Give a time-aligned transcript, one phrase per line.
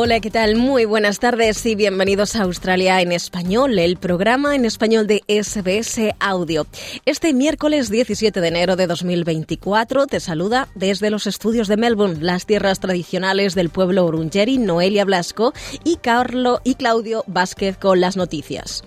[0.00, 0.54] Hola, ¿qué tal?
[0.54, 6.14] Muy buenas tardes y bienvenidos a Australia en Español, el programa en español de SBS
[6.20, 6.68] Audio.
[7.04, 12.46] Este miércoles 17 de enero de 2024 te saluda desde los estudios de Melbourne, las
[12.46, 15.52] tierras tradicionales del pueblo Urungeri, Noelia Blasco
[15.82, 18.84] y, Carlo, y Claudio Vázquez con las noticias.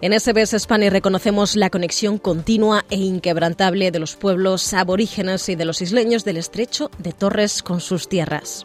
[0.00, 5.66] En SBS Spanish reconocemos la conexión continua e inquebrantable de los pueblos aborígenes y de
[5.66, 8.64] los isleños del estrecho de Torres con sus tierras.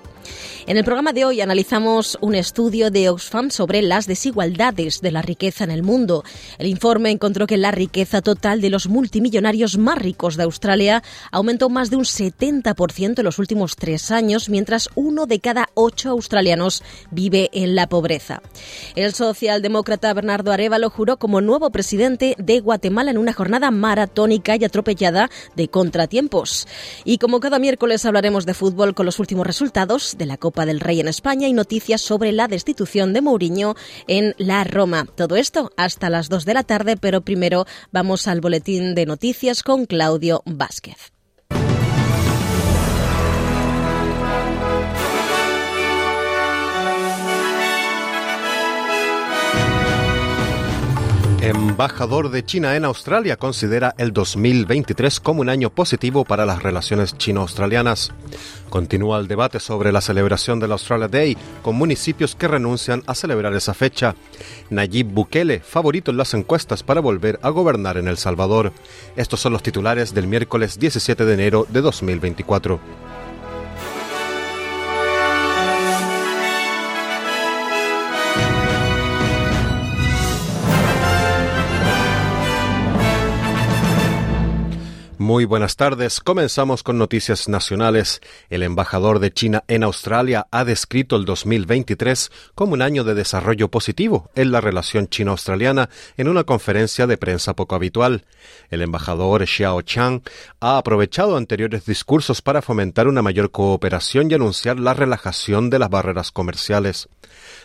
[0.69, 5.23] En el programa de hoy analizamos un estudio de Oxfam sobre las desigualdades de la
[5.23, 6.23] riqueza en el mundo.
[6.59, 11.69] El informe encontró que la riqueza total de los multimillonarios más ricos de Australia aumentó
[11.69, 16.83] más de un 70% en los últimos tres años, mientras uno de cada ocho australianos
[17.09, 18.43] vive en la pobreza.
[18.93, 24.65] El socialdemócrata Bernardo Arevalo juró como nuevo presidente de Guatemala en una jornada maratónica y
[24.65, 26.67] atropellada de contratiempos.
[27.05, 30.79] Y como cada miércoles hablaremos de fútbol con los últimos resultados de la Copa del
[30.79, 33.75] Rey en España y noticias sobre la destitución de Mourinho
[34.07, 35.05] en la Roma.
[35.15, 39.63] Todo esto hasta las 2 de la tarde, pero primero vamos al boletín de noticias
[39.63, 41.18] con Claudio Vázquez.
[51.49, 57.17] Embajador de China en Australia considera el 2023 como un año positivo para las relaciones
[57.17, 58.11] chino-australianas.
[58.69, 63.55] Continúa el debate sobre la celebración del Australia Day con municipios que renuncian a celebrar
[63.55, 64.13] esa fecha.
[64.69, 68.71] Nayib Bukele, favorito en las encuestas para volver a gobernar en El Salvador.
[69.15, 72.79] Estos son los titulares del miércoles 17 de enero de 2024.
[85.29, 86.21] Muy buenas tardes.
[86.21, 88.19] Comenzamos con noticias nacionales.
[88.49, 93.69] El embajador de China en Australia ha descrito el 2023 como un año de desarrollo
[93.69, 98.25] positivo en la relación chino-australiana en una conferencia de prensa poco habitual.
[98.71, 100.23] El embajador Xiao Chang
[100.61, 105.91] ha aprovechado anteriores discursos para fomentar una mayor cooperación y anunciar la relajación de las
[105.91, 107.07] barreras comerciales.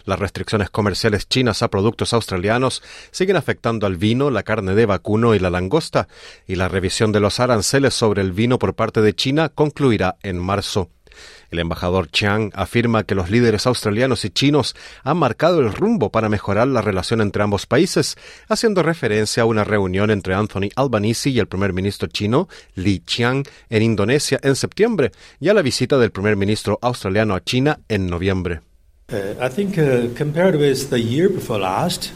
[0.04, 5.34] Las restricciones comerciales chinas a productos australianos siguen afectando al vino, la carne de vacuno
[5.34, 6.08] y la langosta,
[6.46, 10.38] y la revisión de los aranceles sobre el vino por parte de China concluirá en
[10.38, 10.90] marzo.
[11.50, 16.28] El embajador Chiang afirma que los líderes australianos y chinos han marcado el rumbo para
[16.28, 18.16] mejorar la relación entre ambos países,
[18.48, 23.44] haciendo referencia a una reunión entre Anthony Albanese y el primer ministro chino Li Qiang
[23.70, 28.08] en Indonesia en septiembre y a la visita del primer ministro australiano a China en
[28.08, 28.60] noviembre.
[29.12, 32.10] Uh, I think uh, compared with the year before last,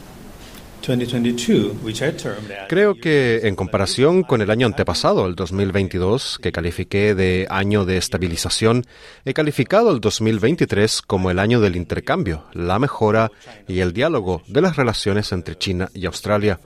[2.68, 7.96] Creo que en comparación con el año antepasado, el 2022, que califiqué de año de
[7.96, 8.84] estabilización,
[9.24, 13.30] he calificado el 2023 como el año del intercambio, la mejora
[13.66, 16.60] y el diálogo de las relaciones entre China y Australia.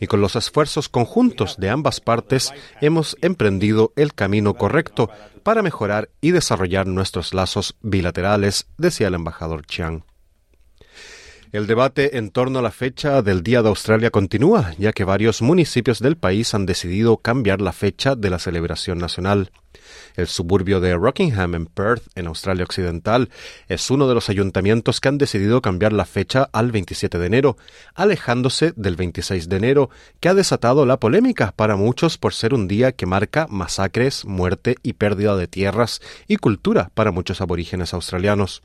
[0.00, 5.10] Y con los esfuerzos conjuntos de ambas partes hemos emprendido el camino correcto
[5.42, 10.02] para mejorar y desarrollar nuestros lazos bilaterales, decía el embajador Chiang.
[11.52, 15.42] El debate en torno a la fecha del Día de Australia continúa, ya que varios
[15.42, 19.50] municipios del país han decidido cambiar la fecha de la celebración nacional.
[20.14, 23.30] El suburbio de Rockingham en Perth, en Australia Occidental,
[23.66, 27.56] es uno de los ayuntamientos que han decidido cambiar la fecha al 27 de enero,
[27.96, 29.90] alejándose del 26 de enero,
[30.20, 34.76] que ha desatado la polémica para muchos por ser un día que marca masacres, muerte
[34.84, 38.62] y pérdida de tierras y cultura para muchos aborígenes australianos.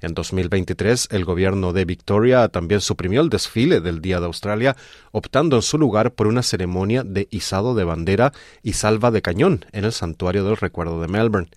[0.00, 4.76] En 2023, el gobierno de Victoria también suprimió el desfile del Día de Australia,
[5.12, 8.32] optando en su lugar por una ceremonia de izado de bandera
[8.62, 11.48] y salva de cañón en el Santuario del Recuerdo de Melbourne.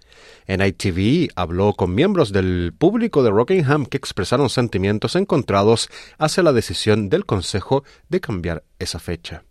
[0.48, 6.54] En ITV habló con miembros del público de Rockingham que expresaron sentimientos encontrados hacia la
[6.54, 9.44] decisión del Consejo de cambiar esa fecha.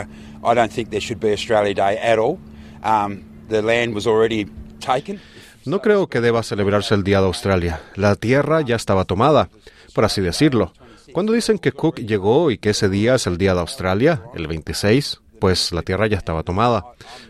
[0.00, 2.38] I don't think there should be Australia Day at all.
[2.82, 4.46] Um, the land was already
[4.80, 5.20] taken.
[5.66, 7.80] No creo que deba celebrarse el Día de Australia.
[7.96, 9.48] La tierra ya estaba tomada,
[9.94, 10.72] por así decirlo.
[11.12, 14.46] Cuando dicen que Cook llegó y que ese día es el Día de Australia, el
[14.46, 16.84] 26, pues la tierra ya estaba tomada.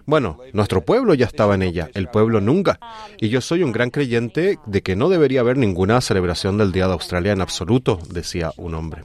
[0.05, 2.79] Bueno, nuestro pueblo ya estaba en ella, el pueblo nunca.
[3.19, 6.87] Y yo soy un gran creyente de que no debería haber ninguna celebración del Día
[6.87, 9.05] de Australia en absoluto, decía un hombre.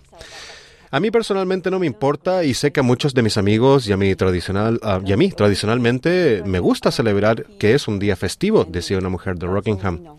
[0.91, 3.91] A mí personalmente no me importa y sé que a muchos de mis amigos y
[3.91, 8.15] a mí, tradicional, ah, y a mí tradicionalmente me gusta celebrar que es un día
[8.15, 10.18] festivo, decía una mujer de Rockingham.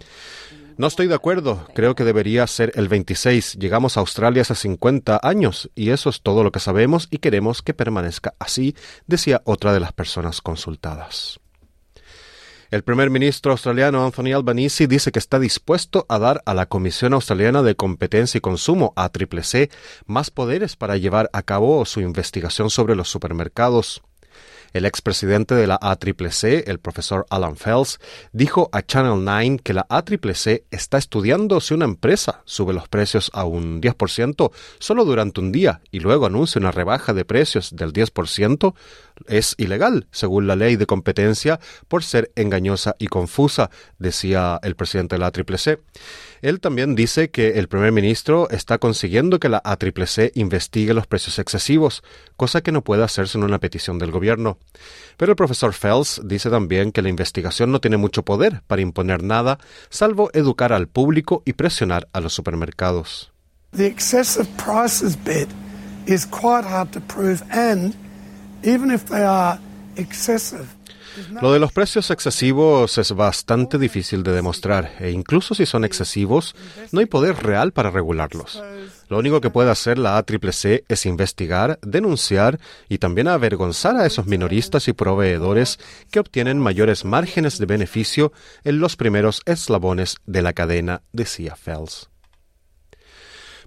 [0.76, 3.55] No estoy de acuerdo, creo que debería ser el 26.
[3.55, 7.62] Llegamos a Australia hace 50 años y eso es todo lo que sabemos y queremos
[7.62, 8.76] que permanezca así,
[9.08, 11.39] decía otra de las personas consultadas.
[12.70, 17.14] El primer ministro australiano Anthony Albanese dice que está dispuesto a dar a la Comisión
[17.14, 19.72] Australiana de Competencia y Consumo, ACCC,
[20.06, 24.02] más poderes para llevar a cabo su investigación sobre los supermercados.
[24.72, 27.99] El expresidente de la ACCC, el profesor Alan Fels,
[28.32, 33.32] dijo a Channel 9 que la ACCC está estudiando si una empresa sube los precios
[33.34, 37.93] a un 10% solo durante un día y luego anuncia una rebaja de precios del
[37.93, 38.75] 10%,
[39.26, 45.17] es ilegal, según la ley de competencia, por ser engañosa y confusa, decía el presidente
[45.17, 45.81] de la ACCC.
[46.43, 51.38] Él también dice que el primer ministro está consiguiendo que la ACCC investigue los precios
[51.38, 52.02] excesivos,
[52.37, 54.58] cosa que no puede hacerse en una petición del gobierno.
[55.17, 59.23] Pero el profesor Fels dice también que la investigación no tiene mucho poder para imponer
[59.23, 59.58] nada,
[59.90, 63.32] salvo educar al público y presionar a los supermercados.
[63.73, 65.49] The excessive prices bit
[66.06, 67.94] is quite hard to prove and
[68.62, 69.59] even if they are
[69.97, 70.67] excessive
[71.41, 76.55] lo de los precios excesivos es bastante difícil de demostrar e incluso si son excesivos,
[76.93, 78.62] no hay poder real para regularlos.
[79.09, 84.27] Lo único que puede hacer la ACCC es investigar, denunciar y también avergonzar a esos
[84.27, 85.79] minoristas y proveedores
[86.11, 92.10] que obtienen mayores márgenes de beneficio en los primeros eslabones de la cadena, decía Fels.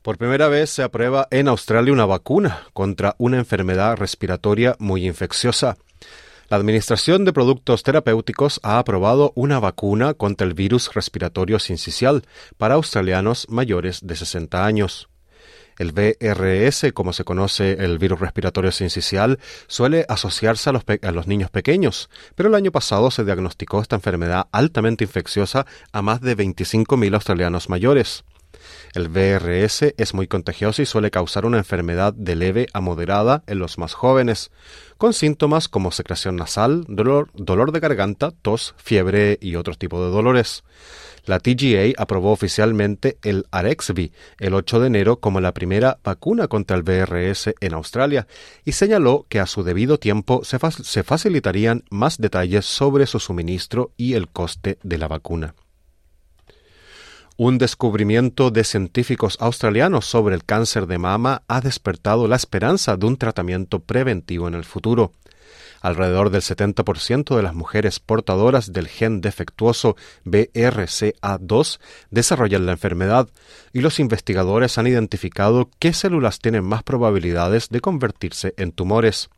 [0.04, 5.78] Por primera vez se aprueba en Australia una vacuna contra una enfermedad respiratoria muy infecciosa.
[6.50, 12.24] La Administración de Productos Terapéuticos ha aprobado una vacuna contra el virus respiratorio sincicial
[12.58, 15.08] para australianos mayores de 60 años.
[15.80, 22.10] El VRS, como se conoce el virus respiratorio sincicial, suele asociarse a los, niños pequeños,
[22.36, 27.70] pero el año pasado se diagnosticó esta enfermedad altamente infecciosa a más de 25.000 australianos
[27.70, 28.26] mayores.
[28.94, 33.58] El VRS es muy contagioso y suele causar una enfermedad de leve a moderada en
[33.58, 34.52] los más jóvenes,
[35.00, 40.12] con síntomas como secreción nasal, dolor, dolor de garganta, tos, fiebre y otros tipos de
[40.12, 40.64] dolores.
[41.26, 46.78] La TGA aprobó oficialmente el Arexvy el 8 de enero como la primera vacuna contra
[46.78, 48.28] el VRS en Australia
[48.64, 54.14] y señaló que a su debido tiempo se facilitarían más detalles sobre su suministro y
[54.14, 55.56] el coste de la vacuna.
[57.36, 63.08] Un descubrimiento de científicos australianos sobre el cáncer de mama ha despertado la esperanza de
[63.08, 65.14] un tratamiento preventivo en el futuro.
[65.82, 69.96] Alrededor del 70% de las mujeres portadoras del gen defectuoso
[70.26, 71.80] BRCA2
[72.12, 73.28] desarrollan la enfermedad
[73.74, 79.32] y los investigadores han identificado qué células tienen más probabilidades de convertirse en tumores.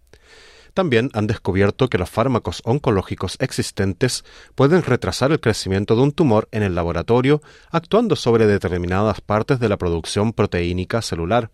[0.75, 4.25] También han descubierto que los fármacos oncológicos existentes
[4.55, 7.41] pueden retrasar el crecimiento de un tumor en el laboratorio,
[7.71, 11.49] actuando sobre determinadas partes de la producción proteínica celular.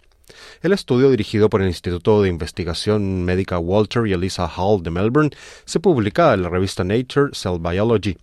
[0.63, 5.29] El estudio dirigido por el Instituto de Investigación Médica Walter y Elisa Hall de Melbourne
[5.65, 8.17] se publica en la revista Nature Cell Biology.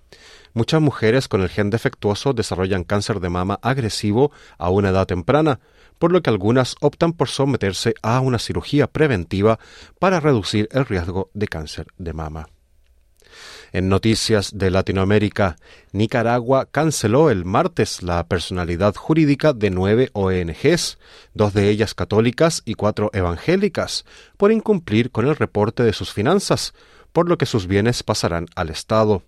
[0.52, 5.60] Muchas mujeres con el gen defectuoso desarrollan cáncer de mama agresivo a una edad temprana,
[5.98, 9.58] por lo que algunas optan por someterse a una cirugía preventiva
[9.98, 12.48] para reducir el riesgo de cáncer de mama.
[13.72, 15.56] En noticias de Latinoamérica,
[15.92, 20.98] Nicaragua canceló el martes la personalidad jurídica de nueve ONGs,
[21.34, 24.06] dos de ellas católicas y cuatro evangélicas,
[24.38, 26.72] por incumplir con el reporte de sus finanzas,
[27.12, 29.22] por lo que sus bienes pasarán al Estado.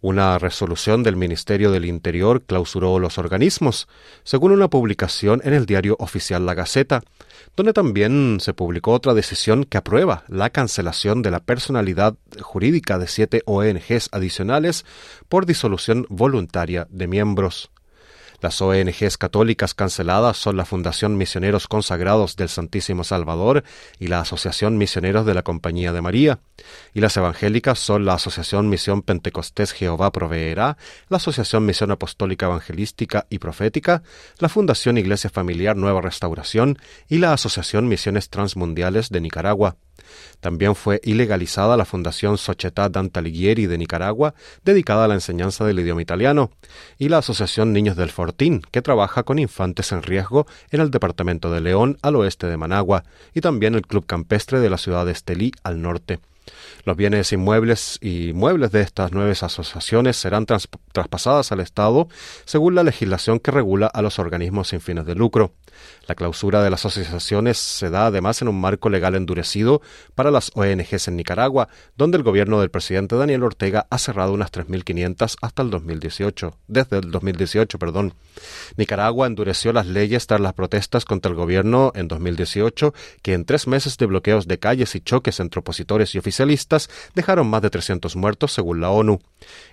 [0.00, 3.88] Una resolución del Ministerio del Interior clausuró los organismos,
[4.24, 7.02] según una publicación en el diario oficial La Gaceta,
[7.56, 13.08] donde también se publicó otra decisión que aprueba la cancelación de la personalidad jurídica de
[13.08, 14.84] siete ONGs adicionales
[15.28, 17.70] por disolución voluntaria de miembros.
[18.40, 23.64] Las ONGs católicas canceladas son la Fundación Misioneros Consagrados del Santísimo Salvador
[23.98, 26.40] y la Asociación Misioneros de la Compañía de María.
[26.94, 30.76] Y las evangélicas son la Asociación Misión Pentecostés Jehová Proveerá,
[31.08, 34.02] la Asociación Misión Apostólica Evangelística y Profética,
[34.38, 36.78] la Fundación Iglesia Familiar Nueva Restauración
[37.08, 39.76] y la Asociación Misiones Transmundiales de Nicaragua.
[40.40, 44.34] También fue ilegalizada la Fundación Società Dant'Alighieri de Nicaragua,
[44.64, 46.50] dedicada a la enseñanza del idioma italiano,
[46.98, 51.50] y la Asociación Niños del Fortín, que trabaja con infantes en riesgo en el departamento
[51.50, 55.12] de León, al oeste de Managua, y también el Club Campestre de la ciudad de
[55.12, 56.20] Estelí, al norte.
[56.84, 62.08] Los bienes inmuebles y muebles de estas nuevas asociaciones serán traspasadas al Estado
[62.44, 65.52] según la legislación que regula a los organismos sin fines de lucro.
[66.06, 69.82] La clausura de las asociaciones se da además en un marco legal endurecido
[70.14, 74.52] para las ONGs en Nicaragua, donde el gobierno del presidente Daniel Ortega ha cerrado unas
[74.52, 78.14] 3.500 hasta el 2018, desde el 2018, perdón.
[78.76, 83.66] Nicaragua endureció las leyes tras las protestas contra el gobierno en 2018, que en tres
[83.66, 88.16] meses de bloqueos de calles y choques entre opositores y oficialistas dejaron más de 300
[88.16, 89.20] muertos según la ONU.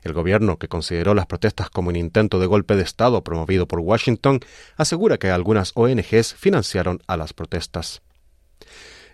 [0.04, 3.80] El gobierno, que consideró las protestas como un intento de golpe de Estado promovido por
[3.80, 4.40] Washington,
[4.78, 5.93] asegura que algunas ONGs
[6.34, 8.02] financiaron a las protestas.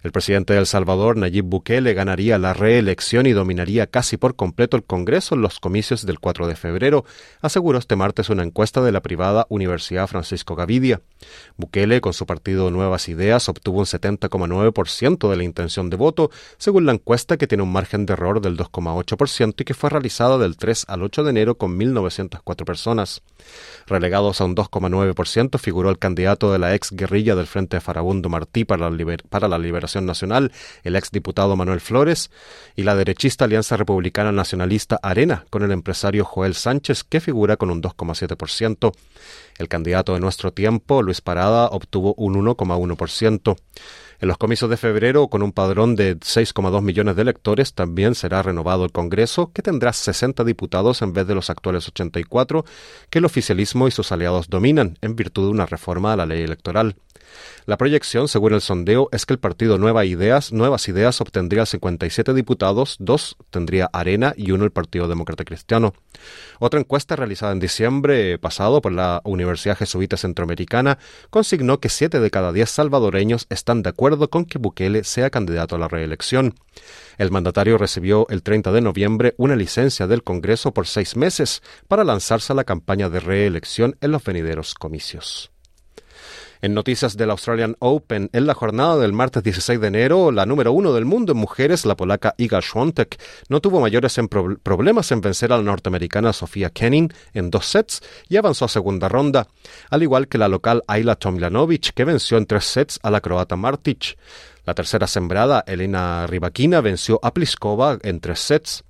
[0.01, 4.77] El presidente de El Salvador, Nayib Bukele, ganaría la reelección y dominaría casi por completo
[4.77, 7.03] el Congreso en los comicios del 4 de febrero,
[7.41, 11.01] aseguró este martes una encuesta de la privada Universidad Francisco Gavidia.
[11.57, 16.85] Bukele, con su partido Nuevas Ideas, obtuvo un 70,9% de la intención de voto, según
[16.85, 20.55] la encuesta que tiene un margen de error del 2,8% y que fue realizada del
[20.55, 23.21] 3 al 8 de enero con 1.904 personas.
[23.85, 28.63] Relegados a un 2,9% figuró el candidato de la ex guerrilla del Frente Farabundo Martí
[28.63, 30.51] para la, para la Liberación Nacional,
[30.84, 32.31] el ex diputado Manuel Flores,
[32.75, 37.72] y la derechista Alianza Republicana Nacionalista Arena, con el empresario Joel Sánchez, que figura con
[37.72, 38.93] un 2,7%.
[39.58, 43.58] El candidato de nuestro tiempo, Luis Parada, obtuvo un 1,1%.
[44.22, 48.41] En los comicios de febrero, con un padrón de 6,2 millones de electores, también será
[48.41, 52.65] renovado el Congreso, que tendrá 60 diputados en vez de los actuales 84
[53.10, 56.41] que el oficialismo y sus aliados dominan, en virtud de una reforma a la ley
[56.41, 56.96] electoral.
[57.65, 62.33] La proyección, según el sondeo, es que el partido Nueva Ideas, Nuevas Ideas obtendría 57
[62.33, 65.93] diputados, dos tendría Arena y uno el Partido Demócrata Cristiano.
[66.59, 70.98] Otra encuesta realizada en diciembre pasado por la Universidad Jesuita Centroamericana
[71.29, 75.75] consignó que 7 de cada 10 salvadoreños están de acuerdo con que Bukele sea candidato
[75.75, 76.55] a la reelección.
[77.17, 82.03] El mandatario recibió el 30 de noviembre una licencia del Congreso por seis meses para
[82.03, 85.51] lanzarse a la campaña de reelección en los venideros comicios.
[86.61, 90.73] En noticias del Australian Open, en la jornada del martes 16 de enero, la número
[90.73, 94.19] uno del mundo en mujeres, la polaca Iga Świątek, no tuvo mayores
[94.61, 99.07] problemas en vencer a la norteamericana Sofía Kenning en dos sets y avanzó a segunda
[99.07, 99.47] ronda,
[99.89, 103.55] al igual que la local Ayla Tomljanovic, que venció en tres sets a la croata
[103.55, 104.17] Martic.
[104.69, 108.83] La tercera sembrada, Elena Rybakina, venció a Pliskova en tres sets.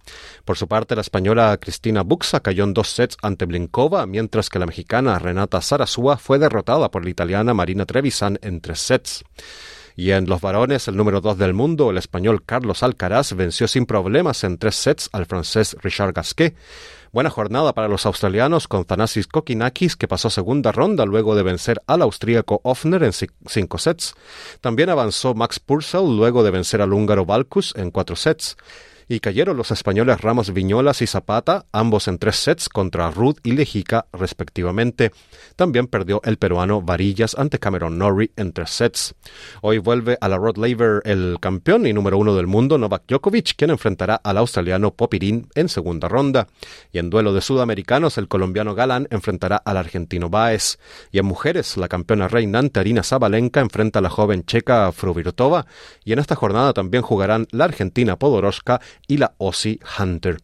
[0.43, 4.59] Por su parte, la española Cristina Buxa cayó en dos sets ante Blinkova, mientras que
[4.59, 9.24] la mexicana Renata Sarasúa fue derrotada por la italiana Marina Trevisan en tres sets.
[9.95, 13.86] Y en los varones, el número dos del mundo, el español Carlos Alcaraz, venció sin
[13.86, 16.57] problemas en tres sets al francés Richard Gasquet.
[17.11, 21.81] Buena jornada para los australianos con Thanasis Kokinakis, que pasó segunda ronda luego de vencer
[21.87, 23.13] al austríaco Offner en
[23.47, 24.13] cinco sets.
[24.61, 28.57] También avanzó Max Purcell luego de vencer al húngaro Balkus en cuatro sets
[29.09, 33.53] y cayeron los españoles Ramos Viñolas y Zapata, ambos en tres sets contra Ruth y
[33.53, 35.11] Lejica respectivamente.
[35.55, 39.15] También perdió el peruano Varillas ante Cameron Norrie en tres sets.
[39.61, 43.55] Hoy vuelve a la Rod Laver el campeón y número uno del mundo Novak Djokovic,
[43.57, 46.47] quien enfrentará al australiano Popirín en segunda ronda.
[46.91, 50.77] Y en duelo de sudamericanos, el colombiano Galán enfrentará al argentino Baez.
[51.11, 55.65] Y en mujeres, la campeona reinante Arina Zabalenka enfrenta a la joven checa Fruvirtova.
[56.05, 60.37] Y en esta jornada también jugarán la argentina Podoroska y la Aussie Hunter.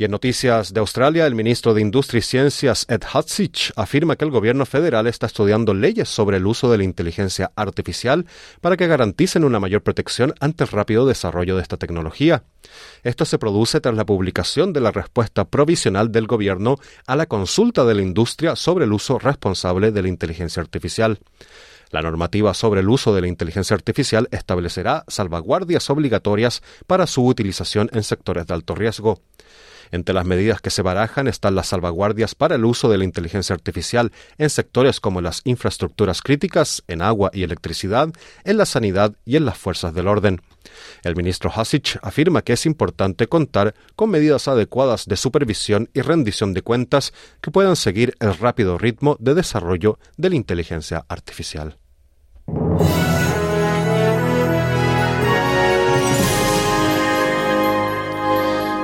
[0.00, 4.24] Y en noticias de Australia, el ministro de Industria y Ciencias, Ed Hutzich, afirma que
[4.24, 8.24] el gobierno federal está estudiando leyes sobre el uso de la inteligencia artificial
[8.60, 12.44] para que garanticen una mayor protección ante el rápido desarrollo de esta tecnología.
[13.02, 16.76] Esto se produce tras la publicación de la respuesta provisional del gobierno
[17.08, 21.18] a la consulta de la industria sobre el uso responsable de la inteligencia artificial.
[21.90, 27.88] La normativa sobre el uso de la inteligencia artificial establecerá salvaguardias obligatorias para su utilización
[27.92, 29.20] en sectores de alto riesgo.
[29.90, 33.54] Entre las medidas que se barajan están las salvaguardias para el uso de la inteligencia
[33.54, 38.10] artificial en sectores como las infraestructuras críticas, en agua y electricidad,
[38.44, 40.40] en la sanidad y en las fuerzas del orden.
[41.02, 46.54] El ministro Hasich afirma que es importante contar con medidas adecuadas de supervisión y rendición
[46.54, 51.78] de cuentas que puedan seguir el rápido ritmo de desarrollo de la inteligencia artificial.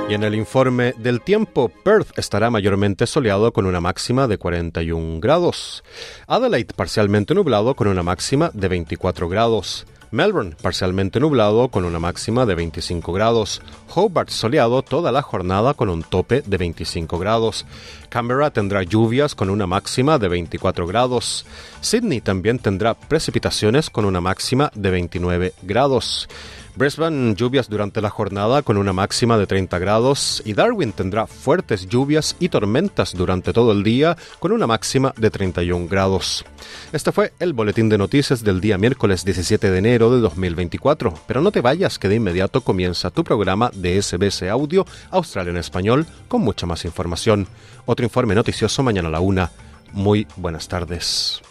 [0.07, 5.19] Y en el informe del tiempo, Perth estará mayormente soleado con una máxima de 41
[5.19, 5.83] grados.
[6.27, 9.87] Adelaide parcialmente nublado con una máxima de 24 grados.
[10.11, 13.63] Melbourne, parcialmente nublado con una máxima de 25 grados.
[13.95, 17.65] Hobart, soleado toda la jornada con un tope de 25 grados.
[18.09, 21.47] Canberra tendrá lluvias con una máxima de 24 grados.
[21.81, 26.29] Sydney también tendrá precipitaciones con una máxima de 29 grados.
[26.75, 31.87] Brisbane lluvias durante la jornada con una máxima de 30 grados y Darwin tendrá fuertes
[31.87, 36.43] lluvias y tormentas durante todo el día con una máxima de 31 grados.
[36.91, 41.41] Este fue el boletín de noticias del día miércoles 17 de enero de 2024, pero
[41.41, 46.05] no te vayas que de inmediato comienza tu programa de SBS Audio Australia en Español
[46.27, 47.47] con mucha más información.
[47.85, 49.51] Otro informe noticioso mañana a la una.
[49.93, 51.44] Muy buenas tardes.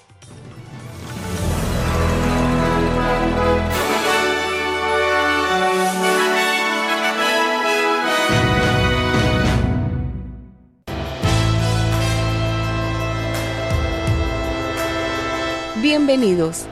[15.84, 16.64] Bienvenidos.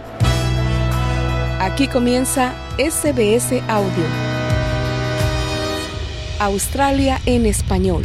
[1.61, 4.07] Aquí comienza SBS Audio.
[6.41, 8.05] Australia en español.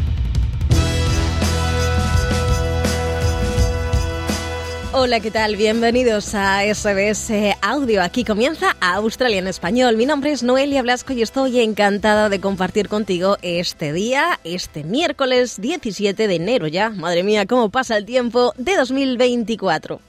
[4.93, 5.57] Hola, ¿qué tal?
[5.57, 8.01] Bienvenidos a SBS Audio.
[8.01, 9.97] Aquí comienza Australia en Español.
[9.97, 15.59] Mi nombre es Noelia Blasco y estoy encantada de compartir contigo este día, este miércoles
[15.59, 16.89] 17 de enero ya.
[16.89, 19.99] Madre mía, cómo pasa el tiempo de 2024.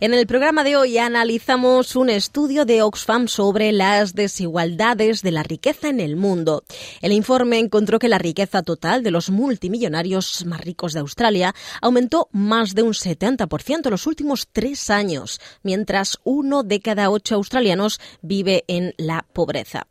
[0.00, 5.42] En el programa de hoy analizamos un estudio de Oxfam sobre las desigualdades de la
[5.42, 6.64] riqueza en el mundo.
[7.00, 12.28] El informe encontró que la riqueza total de los multimillonarios más ricos de Australia aumentó
[12.30, 14.17] más de un 70% en los últimos
[14.52, 19.86] tres años, mientras uno de cada ocho australianos vive en la pobreza.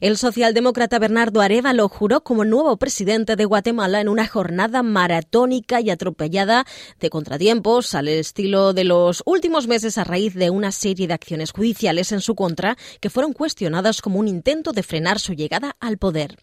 [0.00, 5.90] El socialdemócrata Bernardo Arevalo juró como nuevo presidente de Guatemala en una jornada maratónica y
[5.90, 6.64] atropellada
[7.00, 11.50] de contratiempos al estilo de los últimos meses a raíz de una serie de acciones
[11.50, 15.98] judiciales en su contra que fueron cuestionadas como un intento de frenar su llegada al
[15.98, 16.36] poder.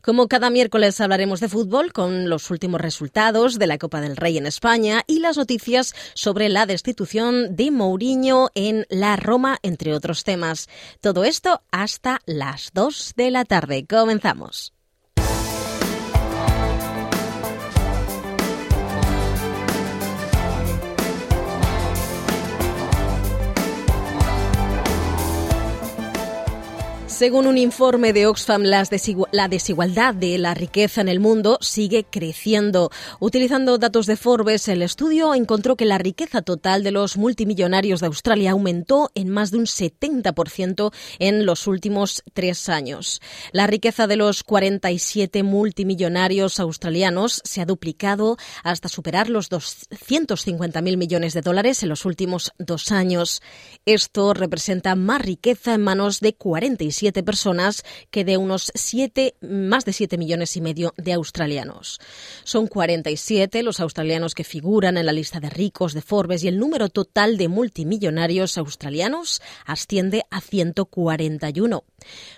[0.00, 4.38] Como cada miércoles hablaremos de fútbol con los últimos resultados de la Copa del Rey
[4.38, 10.24] en España y las noticias sobre la destitución de Mourinho en la Roma, entre otros
[10.24, 10.68] temas.
[11.00, 13.86] Todo esto hasta las 2 de la tarde.
[13.86, 14.71] Comenzamos.
[27.22, 28.82] Según un informe de Oxfam, la
[29.48, 32.90] desigualdad de la riqueza en el mundo sigue creciendo.
[33.20, 38.08] Utilizando datos de Forbes, el estudio encontró que la riqueza total de los multimillonarios de
[38.08, 43.20] Australia aumentó en más de un 70% en los últimos tres años.
[43.52, 51.34] La riqueza de los 47 multimillonarios australianos se ha duplicado hasta superar los 250.000 millones
[51.34, 53.42] de dólares en los últimos dos años.
[53.86, 59.92] Esto representa más riqueza en manos de 47 personas que de unos siete, más de
[59.92, 62.00] 7 millones y medio de australianos.
[62.44, 66.58] Son 47 los australianos que figuran en la lista de ricos de Forbes y el
[66.58, 71.84] número total de multimillonarios australianos asciende a 141.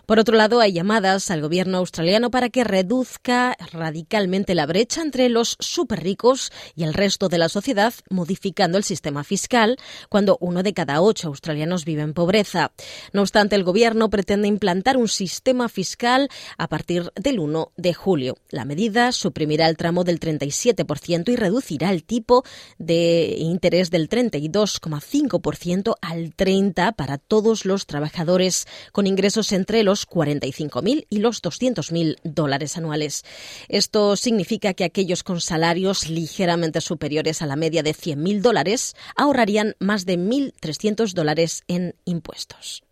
[0.07, 5.29] Por otro lado, hay llamadas al gobierno australiano para que reduzca radicalmente la brecha entre
[5.29, 10.75] los superricos y el resto de la sociedad, modificando el sistema fiscal cuando uno de
[10.75, 12.73] cada ocho australianos vive en pobreza.
[13.13, 18.39] No obstante, el gobierno pretende implantar un sistema fiscal a partir del 1 de julio.
[18.49, 22.45] La medida suprimirá el tramo del 37% y reducirá el tipo
[22.79, 31.09] de interés del 32,5% al 30% para todos los trabajadores con ingresos entre los 45.000
[31.11, 33.23] y los 200.000 dólares anuales.
[33.69, 39.75] Esto significa que aquellos con salarios ligeramente superiores a la media de 100.000 dólares ahorrarían
[39.79, 42.83] más de 1.300 dólares en impuestos.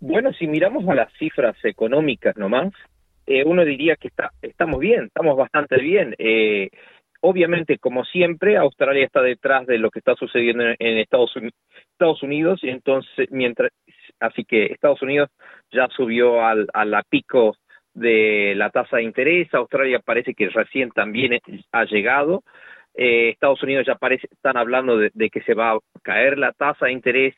[0.00, 2.72] Bueno, si miramos a las cifras económicas nomás,
[3.26, 6.14] eh, uno diría que está, estamos bien, estamos bastante bien.
[6.18, 6.70] Eh,
[7.20, 11.34] obviamente, como siempre, Australia está detrás de lo que está sucediendo en, Estados,
[11.92, 13.72] Estados Unidos, y entonces, mientras,
[14.20, 15.30] así que Estados Unidos
[15.72, 17.56] ya subió al, a la pico
[17.92, 21.40] de la tasa de interés, Australia parece que recién también
[21.72, 22.44] ha llegado,
[23.00, 26.86] eh, Estados Unidos ya parece, están hablando de, que se va a caer la tasa
[26.86, 27.36] de interés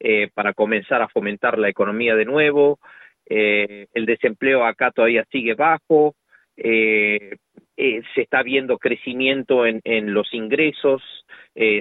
[0.00, 2.78] eh, para comenzar a fomentar la economía de nuevo,
[3.26, 6.14] eh, el desempleo acá todavía sigue bajo,
[6.56, 7.36] eh,
[7.76, 9.82] se está viendo crecimiento en,
[10.14, 11.02] los ingresos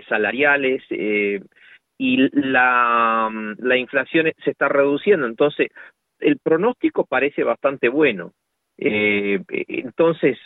[0.09, 5.27] salariales y la, la inflación se está reduciendo.
[5.27, 5.69] Entonces,
[6.19, 8.33] el pronóstico parece bastante bueno.
[8.77, 10.37] Entonces,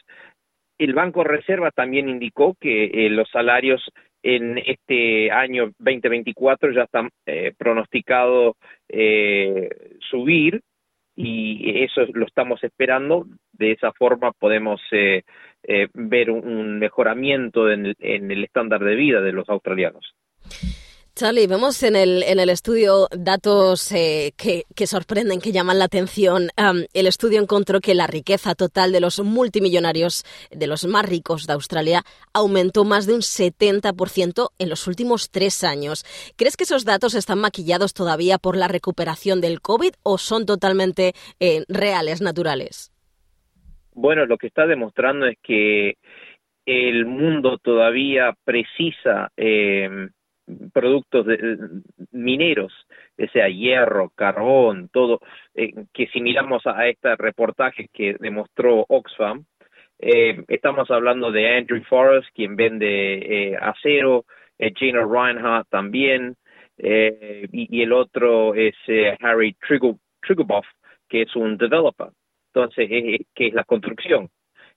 [0.77, 3.81] el Banco Reserva también indicó que eh, los salarios
[4.23, 8.55] en este año 2024 ya están eh, pronosticados
[8.89, 9.69] eh,
[10.09, 10.61] subir
[11.15, 13.25] y eso lo estamos esperando.
[13.53, 15.23] De esa forma podemos eh,
[15.63, 20.15] eh, ver un, mejoramiento en el estándar de vida de los australianos.
[21.17, 25.85] Charlie, vemos en el, en el estudio datos eh, que, que, sorprenden, que llaman la
[25.85, 26.49] atención.
[26.93, 31.53] el estudio encontró que la riqueza total de los multimillonarios, de los más ricos de
[31.53, 32.01] Australia,
[32.33, 36.03] aumentó más de un 70% en los últimos tres años.
[36.35, 41.13] ¿Crees que esos datos están maquillados todavía por la recuperación del COVID o son totalmente
[41.39, 42.91] eh, reales, naturales?
[43.93, 45.93] Bueno, lo que está demostrando es que
[46.65, 50.09] el mundo todavía precisa eh,
[50.73, 51.57] productos de,
[52.11, 52.73] mineros,
[53.17, 55.19] o sea, hierro, carbón, todo,
[55.53, 59.45] eh, que si miramos a, este reportaje que demostró Oxfam,
[59.99, 64.25] eh, estamos hablando de Andrew Forrest, quien vende eh, acero,
[64.57, 66.35] eh, Gina Reinhardt también,
[66.77, 69.55] eh, y, el otro es eh, Harry
[70.21, 70.65] Triguboff,
[71.07, 72.09] que es un developer,
[72.53, 72.89] entonces,
[73.33, 74.29] que es la construcción.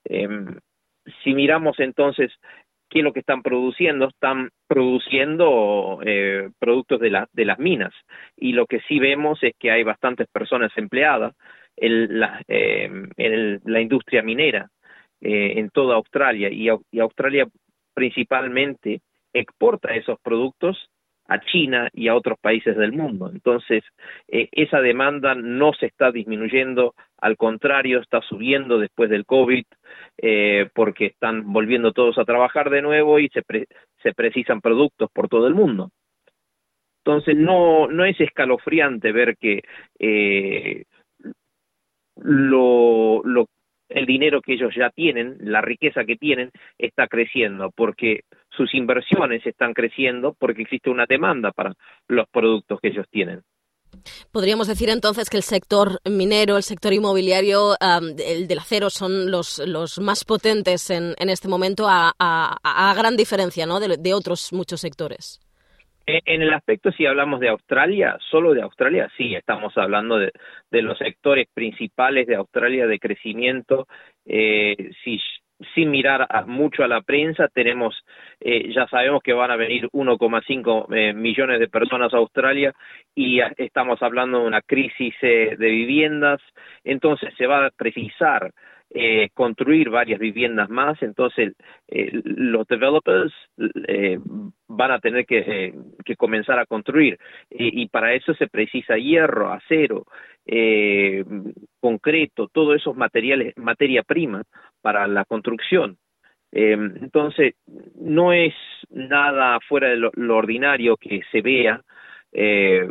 [0.05, 0.59] Em,
[1.23, 2.33] si miramos entonces
[2.89, 7.93] qué es lo que están produciendo, están produciendo eh, productos de, la, de las minas.
[8.37, 11.35] Y lo que sí vemos es que hay bastantes personas empleadas
[11.77, 14.69] en la, eh, en la industria minera
[15.21, 16.49] eh, en toda Australia.
[16.51, 17.47] Y, y Australia
[17.95, 19.01] principalmente
[19.33, 20.89] exporta esos productos
[21.29, 23.31] a China y a otros países del mundo.
[23.33, 23.85] Entonces,
[24.29, 29.65] eh, esa demanda no se está disminuyendo, al contrario, está subiendo después del COVID,
[30.19, 33.43] eh, porque están volviendo todos a trabajar de nuevo y se,
[34.03, 35.91] se precisan productos por todo el mundo.
[37.05, 39.63] Entonces, no, no es escalofriante ver que
[39.99, 40.85] eh,
[42.17, 43.47] lo, lo,
[43.89, 48.23] el dinero que ellos ya tienen, la riqueza que tienen, está creciendo, porque
[48.59, 51.73] sus inversiones están creciendo, porque existe una demanda para
[52.09, 53.43] los productos que ellos tienen.
[54.33, 59.59] Podríamos decir entonces que el sector minero, el sector inmobiliario, el del acero son los,
[59.67, 63.81] los más potentes en, en este momento a, a, a, gran diferencia ¿no?
[63.81, 65.41] de, de otros muchos sectores.
[66.07, 70.33] En el aspecto, si hablamos de Australia, solo de Australia, sí, estamos hablando de,
[70.71, 73.87] de los sectores principales de Australia de crecimiento.
[74.25, 75.19] Eh, si,
[75.75, 78.05] sin mirar a, mucho a la prensa, tenemos,
[78.41, 82.73] eh, ya sabemos que van a venir 1,5 eh, millones de personas a Australia
[83.15, 86.41] y estamos hablando de una crisis eh, de viviendas,
[86.85, 88.53] entonces se va a precisar
[88.91, 91.53] eh, construir varias viviendas más, entonces
[91.89, 93.31] eh, los developers
[93.87, 94.19] eh,
[94.67, 95.75] van a tener que,
[96.07, 97.19] que comenzar a construir.
[97.51, 100.07] Y, para eso se precisa hierro, acero,
[101.81, 104.45] concreto, todos esos materiales, materia prima
[104.81, 105.99] para la construcción.
[106.53, 107.55] Eh, entonces,
[107.95, 108.55] no es
[108.91, 111.83] nada fuera de lo, ordinario que se vea
[112.33, 112.89] eh,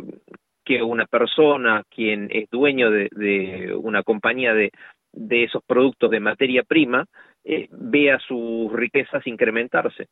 [0.64, 4.70] que una persona quien es dueño de, de una compañía de,
[5.12, 7.06] de esos productos de materia prima
[7.44, 10.08] eh, vea sus riquezas incrementarse.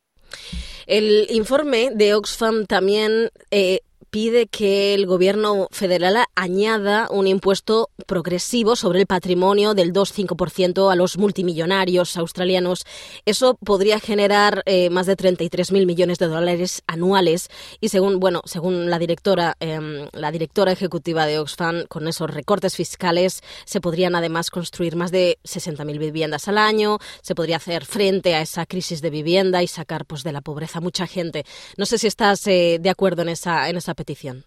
[0.87, 8.77] El informe de Oxfam también eh, pide que el gobierno federal añada un impuesto progresivo
[8.77, 12.85] sobre el patrimonio del 2,5% a los multimillonarios australianos.
[13.25, 17.49] Eso podría generar eh, más de 33.000 millones de dólares anuales
[17.81, 22.77] y según bueno según la directora eh, la directora ejecutiva de Oxfam con esos recortes
[22.77, 26.99] fiscales se podrían además construir más de 60.000 viviendas al año.
[27.23, 30.81] Se podría hacer frente a esa crisis de vivienda y sacar pues de la pobreza
[30.81, 31.45] mucha gente.
[31.77, 34.45] No sé si estás eh, de acuerdo en esa en esa petición?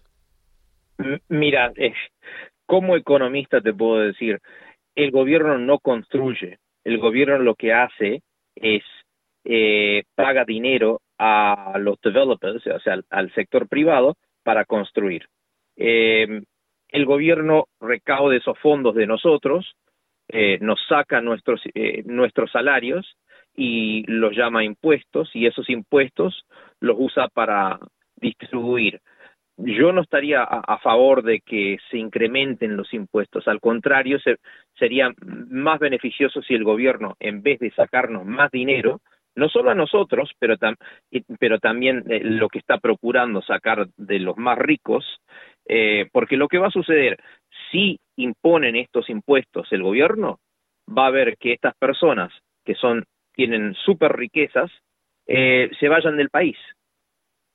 [1.28, 1.94] Mira, eh,
[2.66, 4.38] como economista te puedo decir,
[4.94, 8.22] el gobierno no construye, el gobierno lo que hace
[8.54, 8.82] es
[9.44, 15.26] eh, paga dinero a los developers, o sea, al, sector privado, para construir.
[15.76, 16.42] Eh,
[16.88, 19.74] el gobierno recaude esos fondos de nosotros,
[20.28, 23.16] eh, nos saca nuestros, eh, nuestros salarios
[23.54, 26.44] y los llama impuestos, y esos impuestos
[26.80, 27.78] los usa para
[28.16, 29.00] distribuir
[29.64, 34.36] yo no estaría a, favor de que se incrementen los impuestos, al contrario, se,
[34.78, 39.00] sería más beneficioso si el gobierno, en vez de sacarnos más dinero,
[39.36, 40.56] no solo a nosotros, pero
[41.58, 45.04] también eh, lo que está procurando sacar de los más ricos,
[45.66, 47.18] eh, porque lo que va a suceder,
[47.70, 50.40] si imponen estos impuestos el gobierno,
[50.86, 52.32] va a ver que estas personas
[52.64, 54.70] que son tienen super riquezas
[55.26, 56.56] eh, se vayan del país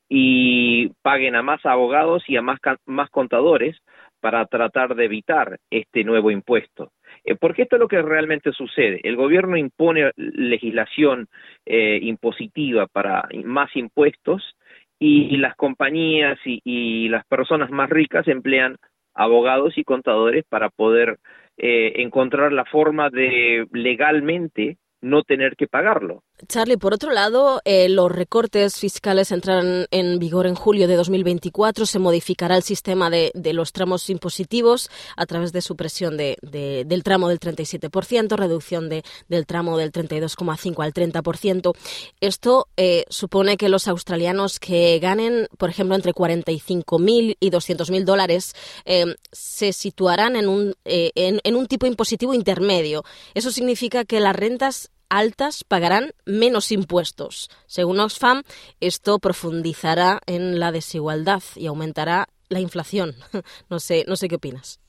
[0.10, 3.78] y paguen a más abogados y a más, más contadores
[4.20, 6.92] para tratar de evitar este nuevo impuesto.
[7.24, 9.00] Eh, porque esto es lo que realmente sucede.
[9.04, 11.28] El gobierno impone legislación
[11.66, 14.56] eh, impositiva para más impuestos
[14.98, 18.78] y las compañías y, las personas más ricas emplean
[19.14, 21.20] abogados y contadores para poder
[21.58, 26.24] eh, encontrar la forma de legalmente no tener que pagarlo.
[26.48, 31.86] Charlie, por otro lado, eh, los recortes fiscales entrarán en vigor en julio de 2024.
[31.86, 37.30] Se modificará el sistema de, los tramos impositivos a través de supresión de, del tramo
[37.30, 41.74] del 37%, reducción del tramo del 32,5 al 30%.
[42.20, 48.56] Esto eh, supone que los australianos que ganen, por ejemplo, entre 45.000 y 200.000 dólares,
[48.84, 53.04] eh, se situarán en un, en un tipo impositivo intermedio.
[53.34, 57.50] Eso significa que las rentas altas pagarán menos impuestos.
[57.68, 58.44] Según Oxfam,
[58.80, 63.12] esto profundizará en la desigualdad y aumentará la inflación.
[63.70, 64.80] No sé, no sé qué opinas.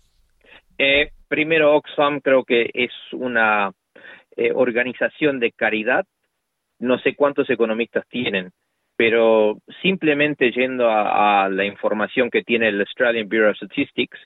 [0.78, 3.72] Eh, primero, Oxfam creo que es una
[4.36, 6.04] eh, organización de caridad.
[6.78, 8.52] No sé cuántos economistas tienen,
[8.96, 14.18] pero simplemente yendo a, la información que tiene el Australian Bureau of Statistics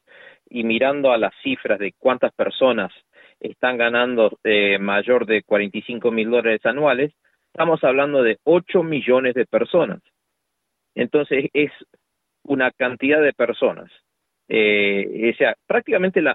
[0.49, 2.93] y mirando a las cifras de cuántas personas
[3.41, 7.13] están ganando eh, mayor de 45 mil dólares anuales,
[7.47, 10.01] estamos hablando de 8 millones de personas.
[10.95, 11.73] Entonces es
[12.45, 13.91] una cantidad de personas.
[14.49, 16.35] Eh, o sea, prácticamente la,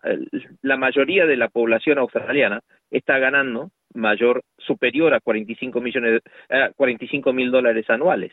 [0.77, 7.51] mayoría de la población australiana está ganando mayor, superior a 45 millones, a 45 mil
[7.51, 8.31] dólares anuales.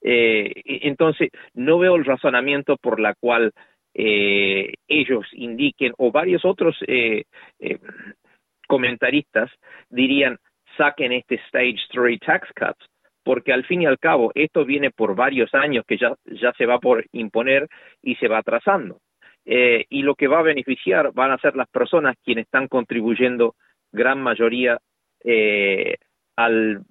[0.00, 3.52] Eh, entonces, no veo el razonamiento por la cual
[3.94, 7.24] eh, ellos indiquen o varios otros eh,
[7.60, 7.78] eh,
[8.66, 9.50] comentaristas
[9.88, 10.38] dirían
[10.76, 12.90] saquen este stage 3 tax cuts
[13.22, 16.66] porque al fin y al cabo esto viene por varios años que ya, ya se
[16.66, 17.68] va por imponer
[18.02, 18.98] y se va atrasando.
[19.46, 23.54] y lo que va a beneficiar van a ser las personas quienes están contribuyendo
[23.92, 24.78] gran mayoría
[26.36, 26.84] al,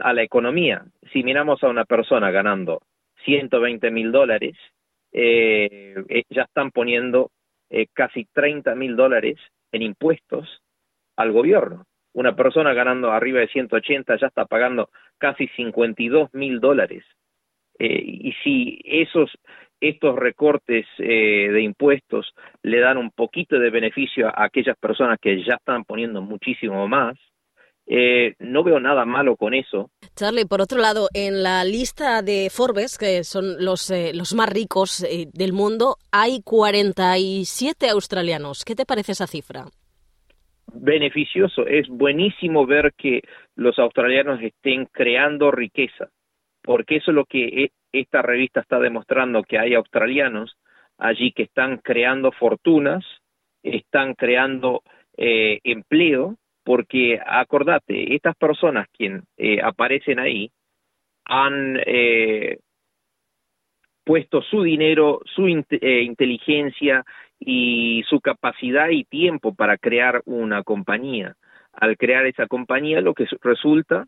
[0.00, 0.84] a la economía.
[1.12, 2.82] Si miramos a una persona ganando
[3.24, 4.56] 120 mil dólares,
[5.18, 7.30] eh, eh, ya están poniendo
[7.70, 9.38] eh, casi 30 mil dólares
[9.72, 10.60] en impuestos
[11.16, 11.86] al gobierno.
[12.12, 17.02] Una persona ganando arriba de 180 ya está pagando casi 52 mil dólares.
[17.78, 19.30] Eh, y si esos
[19.78, 25.56] estos recortes de impuestos le dan un poquito de beneficio a aquellas personas que ya
[25.56, 27.14] están poniendo muchísimo más,
[28.38, 29.90] no veo nada malo con eso.
[30.16, 34.48] Charlie, por otro lado, en la lista de Forbes, que son los, eh, los más
[34.48, 38.64] ricos eh, del mundo, hay 47 australianos.
[38.64, 39.66] ¿Qué te parece esa cifra?
[40.72, 41.66] Beneficioso.
[41.66, 43.20] Es buenísimo ver que
[43.56, 46.08] los australianos estén creando riqueza,
[46.62, 50.56] porque eso es lo que e, esta revista está demostrando, que hay australianos
[50.96, 53.04] allí que están creando fortunas,
[53.62, 54.82] están creando
[55.18, 60.50] empleo porque acordate, estas personas quien eh, aparecen ahí
[61.24, 62.58] han eh,
[64.02, 67.04] puesto su dinero, su eh, inteligencia
[67.38, 71.36] y su capacidad y tiempo para crear una compañía.
[71.72, 74.06] Al crear esa compañía lo que resulta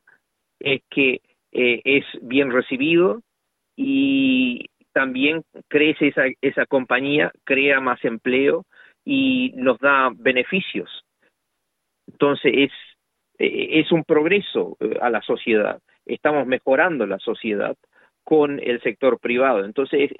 [0.58, 1.20] es que
[1.52, 3.22] es bien recibido
[3.76, 8.64] y también crece esa, esa compañía, crea más empleo
[9.04, 11.04] y nos da beneficios
[12.10, 12.72] entonces es,
[13.38, 15.80] eh, es un progreso eh, a la sociedad.
[16.06, 17.76] Estamos mejorando la sociedad
[18.24, 19.64] con el sector privado.
[19.64, 20.10] Entonces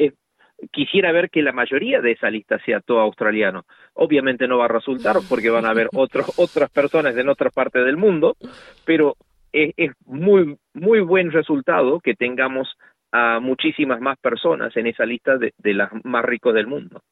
[0.73, 3.65] quisiera ver que la mayoría de esa lista sea todo australiano.
[3.95, 7.85] Obviamente no va a resultar porque van a haber otros, otras personas en otras partes
[7.85, 8.37] del mundo,
[8.85, 9.17] pero
[9.53, 12.69] es, es muy, muy buen resultado que tengamos
[13.13, 17.03] a muchísimas más personas en esa lista de, de las más ricos del mundo.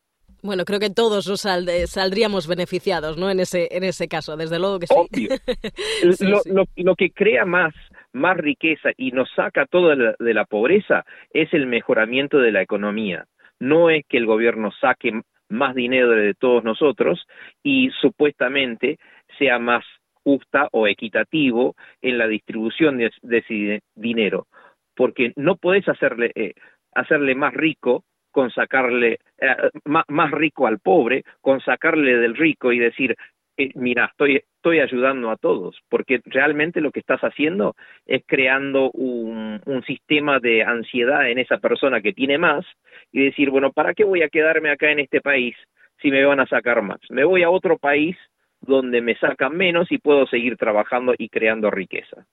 [0.47, 3.29] Bueno, creo que todos nos saldríamos beneficiados, ¿no?
[3.31, 4.95] En ese, en ese caso, desde luego que sí.
[4.97, 5.29] Obvio.
[6.77, 7.75] lo, que crea más,
[8.13, 13.27] más riqueza y nos saca todo de la, pobreza es el mejoramiento de la economía.
[13.59, 17.27] No es que el gobierno saque más dinero de todos nosotros
[17.65, 18.99] y supuestamente
[19.39, 19.85] sea más
[20.23, 24.47] justa o equitativo en la distribución de, ese dinero,
[24.95, 26.55] porque no puedes hacerle, eh,
[26.95, 28.05] hacerle más rico
[28.37, 33.17] con sacarle eh, más, rico al pobre, con sacarle del rico y decir,
[33.57, 38.91] eh, mira, estoy, estoy ayudando a todos, porque realmente lo que estás haciendo es creando
[38.91, 42.67] un, un sistema de ansiedad en esa persona que tiene más
[43.11, 45.57] y decir, bueno, ¿para qué voy a quedarme acá en este país
[46.03, 47.01] si me van a sacar más?
[47.09, 48.19] Me voy a otro país
[48.61, 52.27] donde me sacan menos y puedo seguir trabajando y creando riqueza.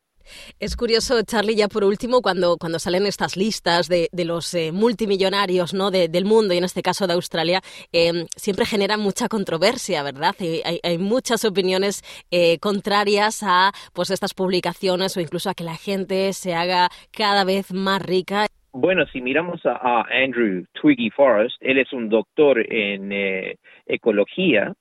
[0.60, 5.74] Es curioso, Charlie, ya por último, cuando, cuando salen estas listas de, los eh, multimillonarios
[5.74, 5.92] ¿no?
[5.92, 10.36] del mundo, y en este caso de Australia, em, siempre generan mucha controversia, ¿verdad?
[10.40, 16.32] Hay, muchas opiniones eh, contrarias a pues, estas publicaciones o incluso a que la gente
[16.34, 18.48] se haga cada vez más rica.
[18.72, 24.74] Bueno, si miramos a, Andrew Twiggy Forrest, él es un doctor en eh, ecología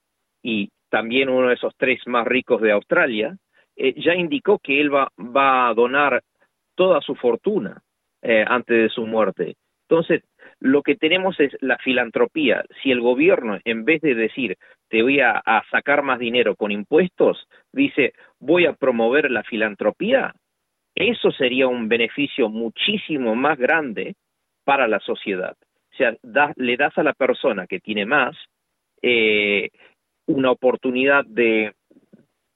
[0.42, 3.36] y también uno de esos tres más ricos de Australia,
[3.76, 5.10] eh, ya indicó que él va,
[5.68, 6.22] a donar
[6.74, 7.82] toda su fortuna
[8.22, 9.56] eh, antes de su muerte.
[9.88, 10.22] Entonces,
[10.60, 12.64] lo que tenemos es la filantropía.
[12.82, 14.56] Si el gobierno, en vez de decir,
[14.88, 20.34] te voy a sacar más dinero con impuestos, dice, voy a promover la filantropía,
[20.94, 24.14] eso sería un beneficio muchísimo más grande
[24.64, 25.56] para la sociedad.
[25.92, 26.16] O sea,
[26.56, 28.36] le das a la persona que tiene más
[29.02, 29.70] eh,
[30.26, 31.72] una oportunidad de,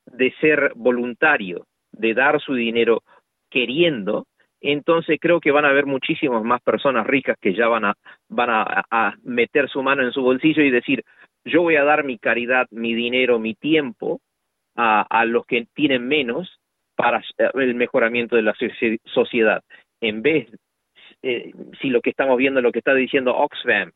[0.06, 3.02] de ser voluntario, de dar su dinero
[3.50, 4.26] queriendo,
[4.60, 7.94] entonces creo que van a haber muchísimas más personas ricas que ya van a,
[8.28, 11.04] van a, meter su mano en su bolsillo y decir,
[11.44, 14.20] yo voy a dar mi caridad, mi dinero, mi tiempo
[14.74, 16.58] a, los que tienen menos
[16.96, 17.22] para
[17.54, 18.54] el mejoramiento de la
[19.04, 19.62] sociedad.
[20.00, 20.48] En vez,
[21.22, 23.92] eh, si lo que estamos viendo lo que está diciendo Oxfam,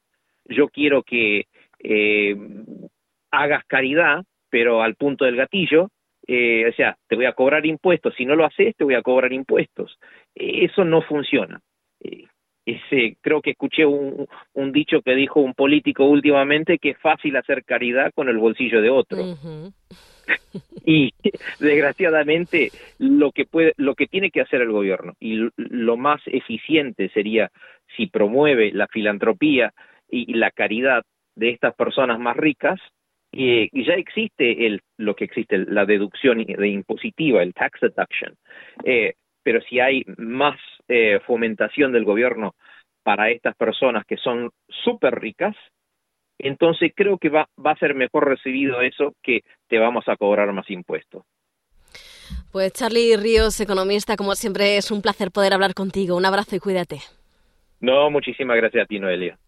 [0.47, 1.47] yo quiero que
[1.81, 2.37] eh,
[3.31, 5.89] hagas caridad, pero al punto del gatillo,
[6.27, 9.03] eh, o sea, te voy a cobrar impuestos, si no lo haces, te voy a
[9.03, 9.99] cobrar impuestos.
[10.35, 11.61] eso no funciona.
[12.67, 14.29] Ese, creo que escuché un,
[14.73, 18.91] dicho que dijo un político últimamente que es fácil hacer caridad con el bolsillo de
[18.91, 19.19] otro
[20.85, 21.11] y
[21.59, 27.09] desgraciadamente lo que puede lo que tiene que hacer el gobierno y lo más eficiente
[27.09, 27.51] sería
[27.97, 29.73] si promueve la filantropía
[30.09, 31.03] y la caridad
[31.35, 32.79] de estas personas más ricas
[33.33, 38.35] eh, y ya existe el lo que existe la deducción de impositiva el tax deduction
[38.85, 42.55] eh, pero si hay más eh, fomentación del gobierno
[43.03, 45.57] para estas personas que son súper ricas
[46.39, 50.51] entonces creo que va, va a ser mejor recibido eso que te vamos a cobrar
[50.53, 51.23] más impuestos.
[52.53, 56.17] Pues Charlie Ríos, economista, como siempre es un placer poder hablar contigo.
[56.17, 57.01] Un abrazo y cuídate.
[57.81, 59.39] No, muchísimas gracias a ti, Noelia.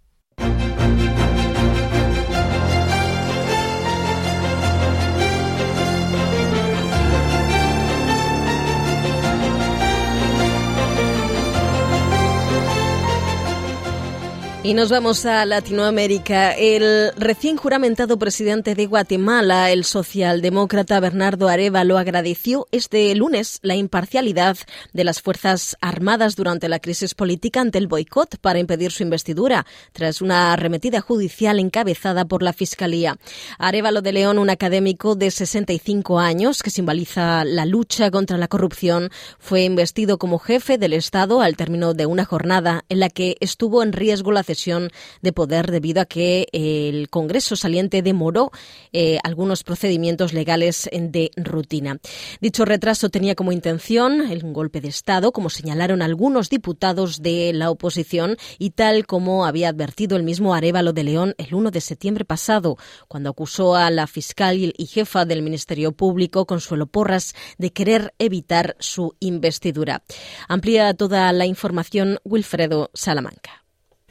[14.65, 16.53] Y nos vamos a Latinoamérica.
[16.53, 24.57] El recién juramentado presidente de Guatemala, el socialdemócrata Bernardo Arevalo, agradeció este lunes la imparcialidad
[24.93, 29.67] de las Fuerzas Armadas durante la crisis política ante el boicot para impedir su investidura,
[29.93, 33.17] tras una arremetida judicial encabezada por la Fiscalía.
[33.59, 39.11] Arevalo de León, un académico de 65 años que simboliza la lucha contra la corrupción,
[39.41, 43.83] fue investido como jefe del Estado al término de una jornada en la que estuvo
[43.83, 44.45] en riesgo la
[45.23, 48.51] de poder debido a que el Congreso saliente demoró
[48.93, 51.99] eh, algunos procedimientos legales de rutina.
[52.41, 57.71] Dicho retraso tenía como intención un golpe de Estado, como señalaron algunos diputados de la
[57.71, 62.25] oposición y tal como había advertido el mismo Arevalo de León el 1 de septiembre
[62.25, 62.77] pasado,
[63.09, 68.77] cuando acusó a la fiscal y jefa del Ministerio Público, Consuelo Porras, de querer evitar
[68.79, 70.03] su investidura.
[70.49, 73.62] Amplía toda la información Wilfredo Salamanca.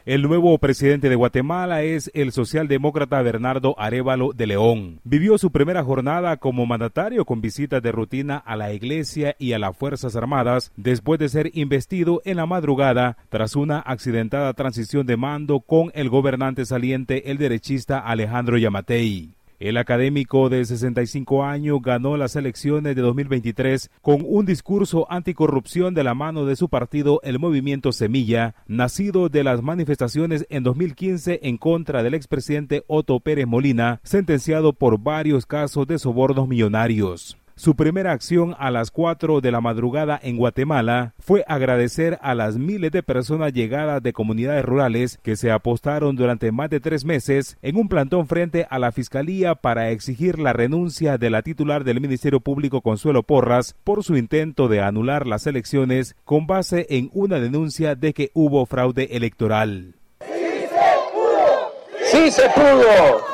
[0.03, 4.99] El nuevo presidente de Guatemala es el socialdemócrata Bernardo Arevalo de León.
[5.03, 9.59] Vivió su primera jornada como mandatario con visitas de rutina a la iglesia y a
[9.59, 15.17] las Fuerzas Armadas después de ser investido en la madrugada tras una accidentada transición de
[15.17, 19.35] mando con el gobernante saliente, el derechista Alejandro Yamatei.
[19.61, 26.03] El académico de 65 años ganó las elecciones de 2023 con un discurso anticorrupción de
[26.03, 31.59] la mano de su partido, el Movimiento Semilla, nacido de las manifestaciones en 2015 en
[31.59, 37.37] contra del expresidente Otto Pérez Molina, sentenciado por varios casos de sobornos millonarios.
[37.55, 42.57] Su primera acción a las 4 de la madrugada en Guatemala fue agradecer a las
[42.57, 47.57] miles de personas llegadas de comunidades rurales que se apostaron durante más de tres meses
[47.61, 52.01] en un plantón frente a la Fiscalía para exigir la renuncia de la titular del
[52.01, 57.39] Ministerio Público Consuelo Porras por su intento de anular las elecciones con base en una
[57.39, 59.95] denuncia de que hubo fraude electoral.
[60.21, 61.71] ¡Sí se pudo!
[62.11, 63.30] ¡Sí se pudo!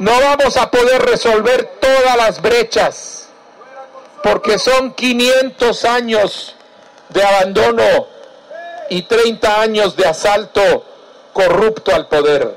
[0.00, 3.28] No vamos a poder resolver todas las brechas,
[4.22, 6.56] porque son 500 años
[7.10, 8.06] de abandono
[8.88, 10.86] y 30 años de asalto
[11.34, 12.56] corrupto al poder.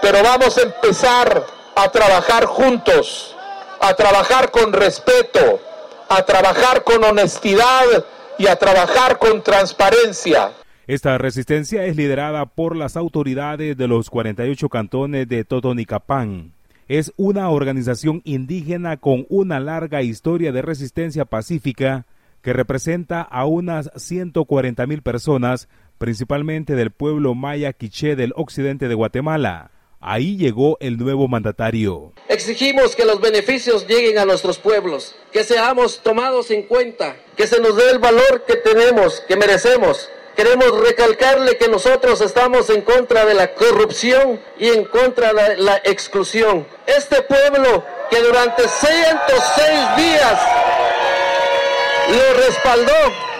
[0.00, 3.36] Pero vamos a empezar a trabajar juntos,
[3.78, 5.60] a trabajar con respeto,
[6.08, 8.04] a trabajar con honestidad
[8.38, 10.50] y a trabajar con transparencia.
[10.88, 16.54] Esta resistencia es liderada por las autoridades de los 48 cantones de Totonicapán.
[16.88, 22.06] Es una organización indígena con una larga historia de resistencia pacífica
[22.42, 25.68] que representa a unas 140 mil personas,
[25.98, 29.70] principalmente del pueblo maya quiché del occidente de Guatemala.
[30.00, 32.12] Ahí llegó el nuevo mandatario.
[32.28, 37.60] Exigimos que los beneficios lleguen a nuestros pueblos, que seamos tomados en cuenta, que se
[37.60, 40.10] nos dé el valor que tenemos, que merecemos.
[40.42, 45.76] Queremos recalcarle que nosotros estamos en contra de la corrupción y en contra de la
[45.84, 46.66] exclusión.
[46.84, 50.40] Este pueblo que durante 106 días
[52.08, 53.31] lo respaldó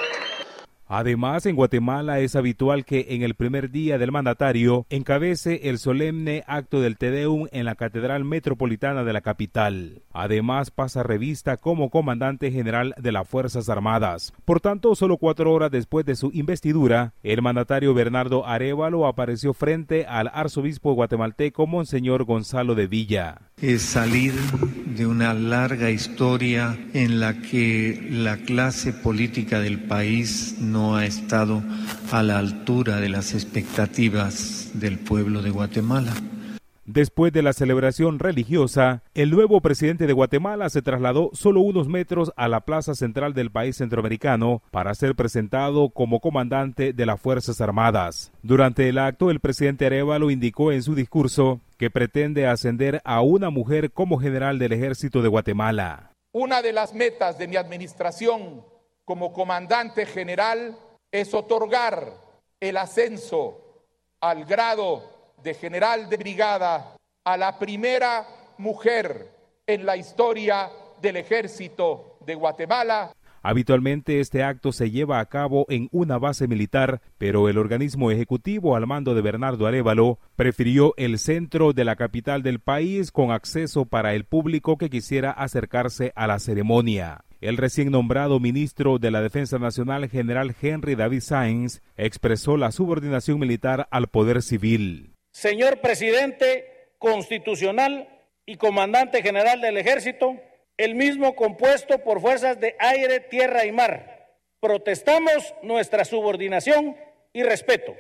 [0.94, 6.44] Además, en Guatemala es habitual que en el primer día del mandatario encabece el solemne
[6.46, 10.02] acto del Tedeum en la Catedral Metropolitana de la capital.
[10.12, 14.34] Además, pasa revista como comandante general de las Fuerzas Armadas.
[14.44, 20.04] Por tanto, solo cuatro horas después de su investidura, el mandatario Bernardo Arevalo apareció frente
[20.04, 23.38] al arzobispo guatemalteco Monseñor Gonzalo de Villa.
[23.62, 24.34] Es salir
[24.96, 31.62] de una larga historia en la que la clase política del país no ha estado
[32.10, 36.12] a la altura de las expectativas del pueblo de Guatemala.
[36.84, 42.32] Después de la celebración religiosa, el nuevo presidente de Guatemala se trasladó solo unos metros
[42.34, 47.60] a la plaza central del país centroamericano para ser presentado como comandante de las Fuerzas
[47.60, 48.32] Armadas.
[48.42, 53.50] Durante el acto, el presidente Arevalo indicó en su discurso que pretende ascender a una
[53.50, 56.10] mujer como general del ejército de Guatemala.
[56.32, 58.64] Una de las metas de mi administración
[59.04, 60.76] como comandante general
[61.12, 62.14] es otorgar
[62.58, 63.86] el ascenso
[64.20, 65.11] al grado
[65.42, 68.26] de general de brigada a la primera
[68.58, 69.30] mujer
[69.66, 70.70] en la historia
[71.00, 73.12] del ejército de Guatemala.
[73.44, 78.76] Habitualmente este acto se lleva a cabo en una base militar, pero el organismo ejecutivo
[78.76, 83.84] al mando de Bernardo Arevalo prefirió el centro de la capital del país con acceso
[83.84, 87.24] para el público que quisiera acercarse a la ceremonia.
[87.40, 93.40] El recién nombrado ministro de la Defensa Nacional, general Henry David Sainz, expresó la subordinación
[93.40, 95.11] militar al poder civil.
[95.32, 98.08] Señor presidente constitucional
[98.46, 100.36] y comandante general del ejército,
[100.76, 106.96] el mismo compuesto por fuerzas de aire, tierra y mar, protestamos nuestra subordinación
[107.32, 107.94] y respeto.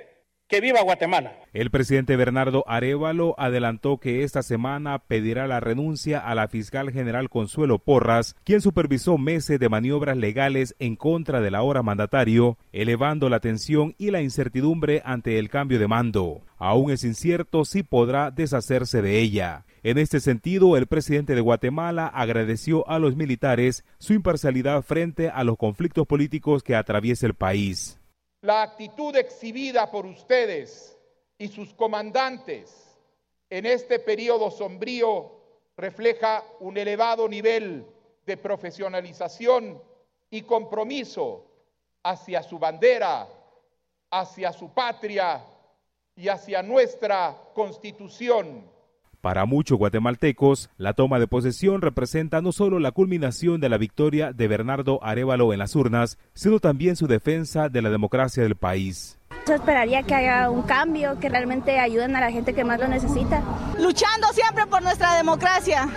[0.52, 1.32] ¡Que viva Guatemala!
[1.54, 7.30] El presidente Bernardo Arevalo adelantó que esta semana pedirá la renuncia a la fiscal general
[7.30, 13.40] Consuelo Porras, quien supervisó meses de maniobras legales en contra del ahora mandatario, elevando la
[13.40, 16.42] tensión y la incertidumbre ante el cambio de mando.
[16.58, 19.64] Aún es incierto si podrá deshacerse de ella.
[19.82, 25.44] En este sentido, el presidente de Guatemala agradeció a los militares su imparcialidad frente a
[25.44, 28.01] los conflictos políticos que atraviesa el país.
[28.42, 30.98] La actitud exhibida por ustedes
[31.38, 32.98] y sus comandantes
[33.48, 35.30] en este periodo sombrío
[35.76, 37.86] refleja un elevado nivel
[38.26, 39.80] de profesionalización
[40.28, 41.46] y compromiso
[42.02, 43.28] hacia su bandera,
[44.10, 45.44] hacia su patria
[46.16, 48.71] y hacia nuestra constitución
[49.22, 54.32] para muchos guatemaltecos, la toma de posesión representa no solo la culminación de la victoria
[54.32, 59.20] de Bernardo Arevalo en las urnas, sino también su defensa de la democracia del país.
[59.46, 62.88] Yo esperaría que haya un cambio, que realmente ayuden a la gente que más lo
[62.88, 63.44] necesita.
[63.78, 65.88] Luchando siempre por nuestra democracia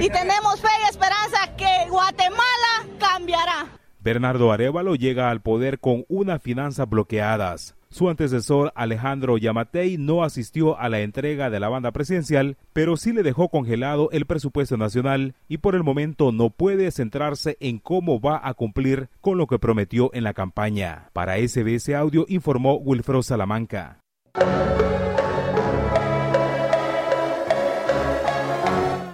[0.00, 3.66] y tenemos fe y esperanza que Guatemala cambiará.
[4.00, 7.76] Bernardo Arevalo llega al poder con unas finanzas bloqueadas.
[7.94, 13.12] Su antecesor Alejandro Yamatei no asistió a la entrega de la banda presidencial, pero sí
[13.12, 18.20] le dejó congelado el presupuesto nacional y por el momento no puede centrarse en cómo
[18.20, 21.10] va a cumplir con lo que prometió en la campaña.
[21.12, 24.00] Para SBS Audio informó Wilfredo Salamanca.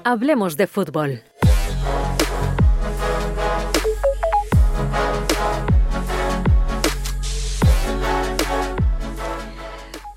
[0.05, 1.21] Hablemos de fútbol.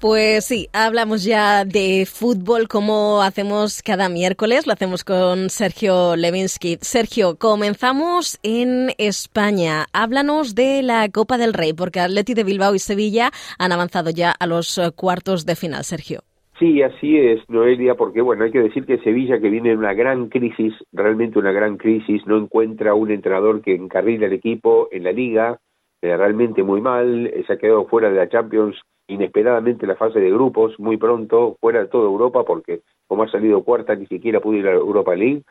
[0.04, 6.76] Pues sí, hablamos ya de fútbol como hacemos cada miércoles, lo hacemos con Sergio Levinsky.
[6.82, 9.86] Sergio, comenzamos en España.
[9.94, 14.34] Háblanos de la Copa del Rey, porque Atleti de Bilbao y Sevilla han avanzado ya
[14.38, 16.20] a los cuartos de final, Sergio.
[16.60, 19.94] Sí, así es, Noelia, porque bueno, hay que decir que Sevilla, que viene en una
[19.94, 25.06] gran crisis, realmente una gran crisis, no encuentra un entrenador que encarrile al equipo en
[25.06, 25.60] la liga,
[26.02, 28.76] eh, realmente muy mal, se ha quedado fuera de la Champions
[29.14, 33.64] inesperadamente la fase de grupos muy pronto, fuera de toda Europa, porque como ha salido
[33.64, 35.44] cuarta ni siquiera pudo ir a Europa League.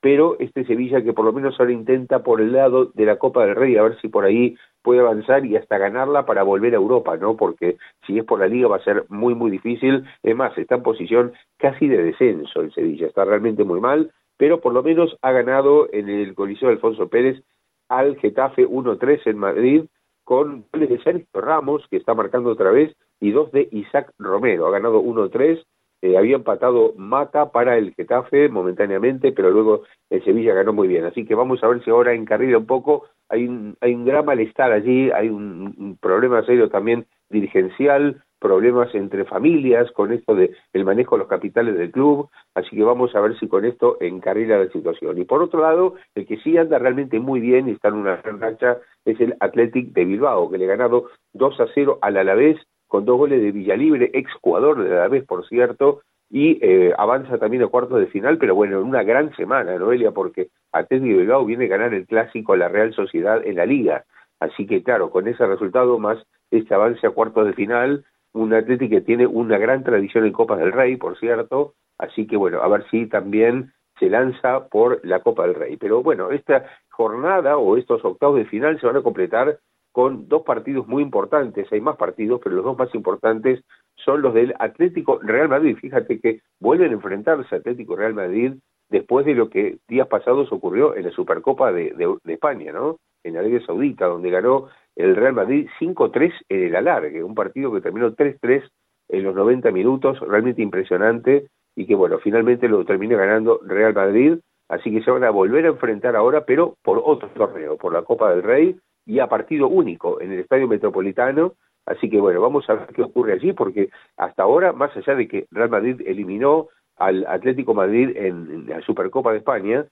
[0.00, 3.46] pero este Sevilla que por lo menos ahora intenta por el lado de la Copa
[3.46, 6.76] del Rey a ver si por ahí puede avanzar y hasta ganarla para volver a
[6.76, 7.36] Europa, ¿no?
[7.36, 10.04] Porque si es por la Liga va a ser muy, muy difícil.
[10.22, 14.60] Es más, está en posición casi de descenso el Sevilla, está realmente muy mal, pero
[14.60, 17.42] por lo menos ha ganado en el Coliseo Alfonso Pérez
[17.88, 19.84] al Getafe 1-3 en Madrid
[20.24, 22.94] con goles de Sergio Ramos, que está marcando otra vez,
[23.24, 24.66] y dos de Isaac Romero.
[24.66, 25.64] Ha ganado 1-3
[26.04, 31.06] eh, había empatado Mata para el Getafe momentáneamente, pero luego el Sevilla ganó muy bien.
[31.06, 33.06] Así que vamos a ver si ahora encarrila un poco.
[33.30, 39.24] Hay un, hay un gran malestar allí, hay un, problema serio también dirigencial, problemas entre
[39.24, 43.20] familias con esto de el manejo de los capitales del club, así que vamos a
[43.22, 45.16] ver si con esto encarrila la situación.
[45.16, 48.16] Y por otro lado, el que sí anda realmente muy bien y está en una
[48.16, 52.18] gran racha es el Athletic de Bilbao, que le ha ganado 2 a 0 al
[52.18, 52.58] Alavés
[52.94, 57.38] con dos goles de Villalibre, ex jugador de la vez, por cierto, y eh, avanza
[57.38, 61.44] también a cuartos de final, pero bueno, en una gran semana, Noelia, porque Atlético Bilbao
[61.44, 64.04] viene a ganar el clásico a la Real Sociedad en la Liga.
[64.38, 68.90] Así que, claro, con ese resultado más este avance a cuartos de final, un Atlético
[68.90, 72.68] que tiene una gran tradición en Copas del Rey, por cierto, así que bueno, a
[72.68, 75.78] ver si también se lanza por la Copa del Rey.
[75.78, 79.58] Pero bueno, esta jornada o estos octavos de final se van a completar
[79.94, 83.62] con dos partidos muy importantes, hay más partidos, pero los dos más importantes
[83.94, 85.76] son los del Atlético Real Madrid.
[85.80, 88.54] Fíjate que vuelven a enfrentarse Atlético Real Madrid
[88.90, 91.94] después de lo que días pasados ocurrió en la Supercopa de,
[92.26, 92.96] España, ¿no?
[93.22, 94.66] En Arabia Saudita, donde ganó
[94.96, 98.68] el Real Madrid 5-3 en el alargue, un partido que terminó 3-3
[99.10, 104.38] en los 90 minutos, realmente impresionante, y que bueno, finalmente lo termina ganando Real Madrid,
[104.68, 108.02] así que se van a volver a enfrentar ahora, pero por otro torneo, por la
[108.02, 108.76] Copa del Rey,
[109.06, 111.54] y a partido único en el Estadio Metropolitano.
[111.86, 115.28] Así que bueno, vamos a ver qué ocurre allí, porque hasta ahora, más allá de
[115.28, 119.86] que Real Madrid eliminó al Atlético Madrid en, la Supercopa de España,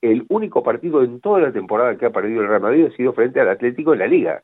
[0.00, 3.12] el único partido en toda la temporada que ha perdido el Real Madrid ha sido
[3.12, 4.42] frente al Atlético en la Liga.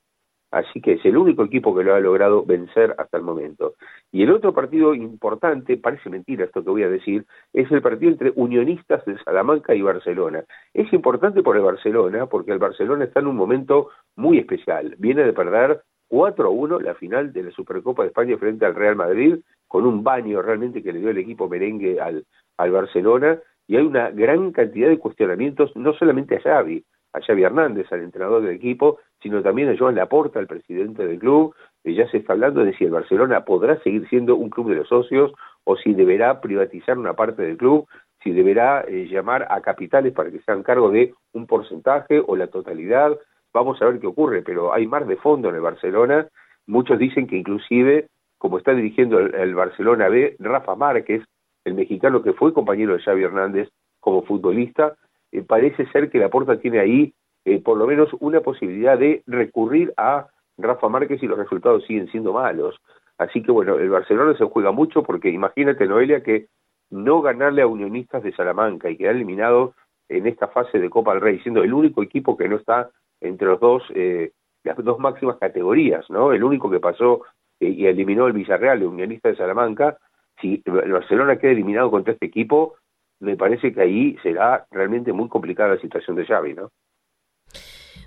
[0.51, 3.75] Así que es el único equipo que lo ha logrado vencer hasta el momento.
[4.11, 8.11] Y el otro partido importante, parece mentira esto que voy a decir, es el partido
[8.11, 10.45] entre Unionistas de Salamanca y Barcelona.
[10.75, 14.97] Es importante por el Barcelona, porque el Barcelona está en un momento muy especial.
[14.99, 18.75] Viene de perder 4 a 1 la final de la Supercopa de España frente al
[18.75, 19.37] Real Madrid,
[19.69, 22.27] con un baño realmente que le dio el equipo merengue al,
[22.57, 23.39] al Barcelona,
[23.69, 28.03] y hay una gran cantidad de cuestionamientos, no solamente a Xavi, a Xavi Hernández, al
[28.03, 31.55] entrenador del equipo, sino también a Joan Laporta, el presidente del club.
[31.85, 34.89] ya se está hablando de si el Barcelona podrá seguir siendo un club de los
[34.89, 35.33] socios
[35.65, 37.87] o si deberá privatizar una parte del club,
[38.23, 42.37] si deberá eh, llamar a capitales para que se hagan cargo de un porcentaje o
[42.37, 43.19] la totalidad.
[43.53, 46.29] Vamos a ver qué ocurre, pero hay más de fondo en el Barcelona.
[46.67, 48.09] Muchos dicen que inclusive,
[48.39, 51.25] como está dirigiendo el, Barcelona B, Rafa Márquez,
[51.65, 53.69] el mexicano que fue compañero de Xavi Hernández
[54.01, 54.97] como futbolista,
[55.33, 57.15] eh, parece ser que la Porta tiene ahí
[57.45, 60.27] eh, por lo menos una posibilidad de recurrir a
[60.59, 62.77] Rafa Márquez y los resultados siguen siendo malos.
[63.19, 66.49] Así que bueno, el Barcelona se juega mucho porque imagínate, Noelia, que
[66.91, 69.75] no ganarle a Unionistas de Salamanca y quedar eliminado
[70.09, 73.47] en esta fase de Copa del Rey, siendo el único equipo que no está entre
[73.47, 74.33] los dos, eh,
[74.65, 76.33] las dos máximas categorías, ¿no?
[76.33, 77.23] El único que pasó
[77.61, 79.99] y eliminó el Villarreal, el Unionista de Salamanca,
[80.41, 82.77] si el Barcelona queda eliminado contra este equipo,
[83.21, 86.71] me parece que ahí será realmente muy complicada la situación de Xavi, ¿no?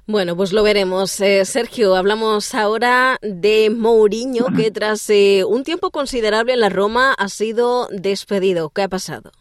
[0.06, 1.22] Bueno, pues lo veremos.
[1.22, 7.14] Eh, Sergio, hablamos ahora de Mourinho, que tras eh, un tiempo considerable en la Roma
[7.14, 8.70] ha sido despedido.
[8.70, 9.32] ¿Qué ha pasado?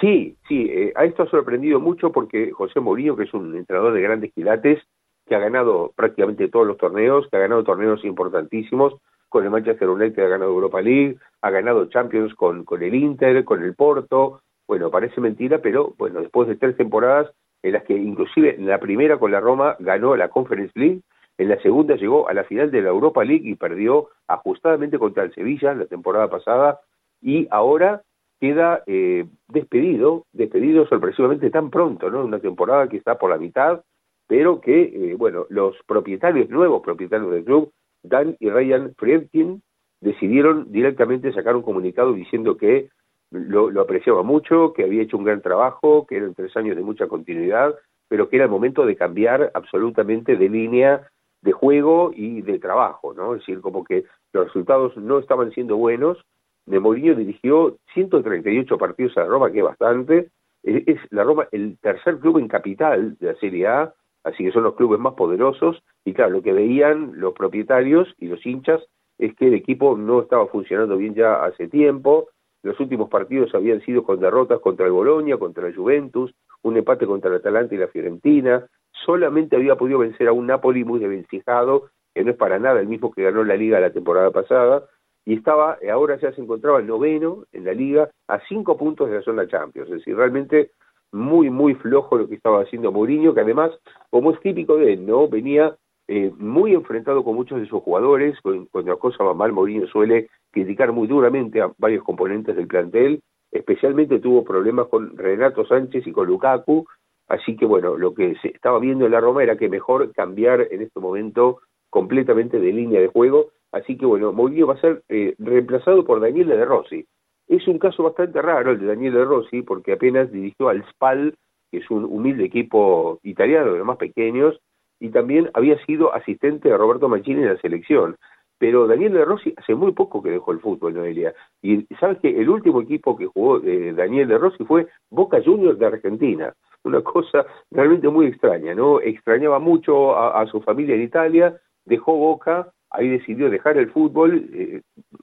[0.00, 3.92] Sí, sí, eh, a esto ha sorprendido mucho porque José Mourinho, que es un entrenador
[3.92, 4.82] de grandes quilates,
[5.26, 8.94] que ha ganado prácticamente todos los torneos, que ha ganado torneos importantísimos,
[9.28, 13.44] con el Manchester United ha ganado Europa League, ha ganado Champions con, con el Inter,
[13.44, 14.40] con el Porto.
[14.66, 17.30] Bueno, parece mentira, pero bueno, después de tres temporadas
[17.62, 21.02] en las que inclusive en la primera con la Roma ganó la Conference League,
[21.38, 25.24] en la segunda llegó a la final de la Europa League y perdió ajustadamente contra
[25.24, 26.80] el Sevilla la temporada pasada
[27.20, 28.02] y ahora
[28.40, 32.24] queda eh, despedido, despedido sorpresivamente tan pronto, ¿no?
[32.24, 33.82] Una temporada que está por la mitad,
[34.26, 37.72] pero que, eh, bueno, los propietarios, nuevos propietarios del club,
[38.02, 39.62] Dan y Ryan Friedkin,
[40.00, 42.88] decidieron directamente sacar un comunicado diciendo que
[43.30, 47.06] lo, apreciaba mucho, que había hecho un gran trabajo, que eran tres años de mucha
[47.08, 47.74] continuidad,
[48.08, 51.08] pero que era el momento de cambiar absolutamente de línea
[51.42, 53.34] de juego y de trabajo, ¿no?
[53.34, 56.18] Es decir, como que los resultados no estaban siendo buenos.
[56.66, 60.30] De Mourinho dirigió 138 partidos a la Roma, que es bastante.
[60.62, 63.94] Es la Roma el tercer club en capital de la Serie A,
[64.24, 65.82] así que son los clubes más poderosos.
[66.06, 68.80] Y claro, lo que veían los propietarios y los hinchas
[69.18, 72.28] es que el equipo no estaba funcionando bien ya hace tiempo,
[72.62, 76.32] los últimos partidos habían sido con derrotas contra el Bolonia, contra el Juventus,
[76.62, 78.64] un empate contra el Atalanta y la Fiorentina,
[79.04, 82.86] solamente había podido vencer a un Napoli muy desvencijado, que no es para nada el
[82.86, 84.84] mismo que ganó la liga la temporada pasada,
[85.24, 89.22] y estaba, ahora ya se encontraba noveno en la liga a cinco puntos de la
[89.22, 90.70] zona Champions, es decir, realmente
[91.10, 93.72] muy, muy flojo lo que estaba haciendo Mourinho, que además,
[94.10, 95.26] como es típico de él, ¿no?
[95.26, 95.76] Venía
[96.08, 100.28] eh, muy enfrentado con muchos de sus jugadores, cuando la cosa va mal, Mourinho suele
[100.52, 106.12] criticar muy duramente a varios componentes del plantel, especialmente tuvo problemas con Renato Sánchez y
[106.12, 106.86] con Lukaku,
[107.26, 110.68] así que bueno, lo que se estaba viendo en la Roma era que mejor cambiar
[110.70, 111.58] en este momento
[111.90, 116.20] completamente de línea de juego, así que bueno, Mourinho va a ser eh, reemplazado por
[116.20, 117.04] Daniel De Rossi.
[117.48, 121.34] Es un caso bastante raro el de Daniel De Rossi, porque apenas dirigió al Spal,
[121.70, 124.60] que es un humilde equipo italiano de los más pequeños,
[125.00, 128.16] y también había sido asistente de Roberto Mancini en la selección.
[128.58, 131.34] Pero Daniel De Rossi hace muy poco que dejó el fútbol, Noelia.
[131.60, 135.78] Y sabes que el último equipo que jugó eh, Daniel De Rossi fue Boca Juniors
[135.78, 136.54] de Argentina.
[136.82, 139.00] Una cosa realmente muy extraña, ¿no?
[139.00, 144.82] Extrañaba mucho a, su familia en Italia, dejó Boca, ahí decidió dejar el fútbol, eh,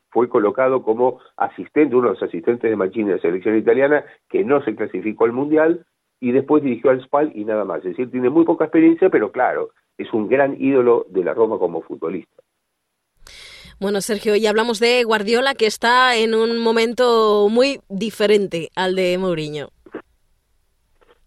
[0.09, 4.43] fue colocado como asistente, uno de los asistentes de Mancini de la selección italiana, que
[4.43, 5.85] no se clasificó al Mundial,
[6.23, 7.79] y después dirigió al Spal y nada más.
[7.79, 11.59] Es decir, tiene muy poca experiencia, pero claro, es un gran ídolo de la Roma
[11.59, 12.41] como futbolista.
[13.81, 19.17] Bueno, Sergio, y hablamos de Guardiola, que está en un momento muy diferente al de
[19.17, 19.67] Mourinho.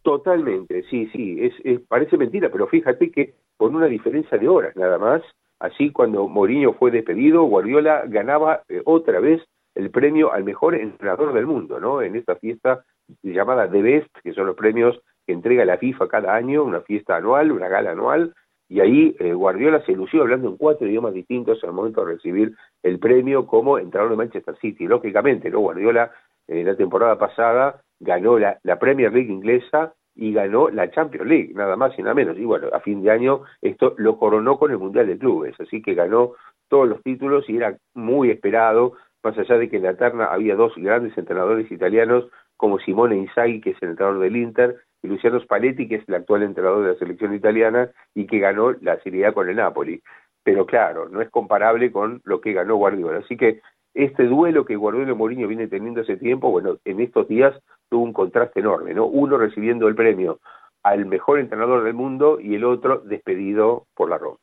[0.01, 4.97] Totalmente, sí, sí, es, parece mentira, pero fíjate que con una diferencia de horas nada
[4.97, 5.21] más,
[5.59, 9.43] así cuando Mourinho fue despedido, Guardiola ganaba eh, otra vez
[9.75, 12.01] el premio al mejor entrenador del mundo, ¿no?
[12.01, 12.83] En esta fiesta
[13.23, 17.17] llamada The Best, que son los premios que entrega la FIFA cada año, una fiesta
[17.17, 18.35] anual, una gala anual,
[18.69, 22.55] y ahí eh, Guardiola se lució hablando en cuatro idiomas distintos al momento de recibir
[22.83, 24.87] el premio como entrenador de Manchester City.
[24.87, 25.61] Lógicamente, ¿no?
[25.61, 26.11] Guardiola
[26.49, 31.53] eh, la temporada pasada ganó la, la Premier League inglesa y ganó la Champions League,
[31.55, 32.37] nada más y nada menos.
[32.39, 35.83] Y bueno, a fin de año esto lo coronó con el Mundial de Clubes, así
[35.83, 36.33] que ganó
[36.69, 40.57] todos los títulos y era muy esperado, más allá de que en la terna había
[40.57, 45.41] dos grandes entrenadores italianos como Simone Inzaghi, que es el entrenador del Inter, y Luciano
[45.41, 49.27] Spalletti, que es el actual entrenador de la selección italiana y que ganó la Serie
[49.27, 50.03] A con el Napoli.
[50.43, 53.19] Pero claro, no es comparable con lo que ganó Guardiola.
[53.19, 53.61] Así que
[53.95, 58.05] este duelo que Guardiola y Mourinho viene teniendo hace tiempo, bueno, en estos días tuvo
[58.05, 59.07] un contraste enorme, ¿no?
[59.07, 60.39] Uno recibiendo el premio
[60.83, 64.39] al mejor entrenador del mundo y el otro despedido por la Roma.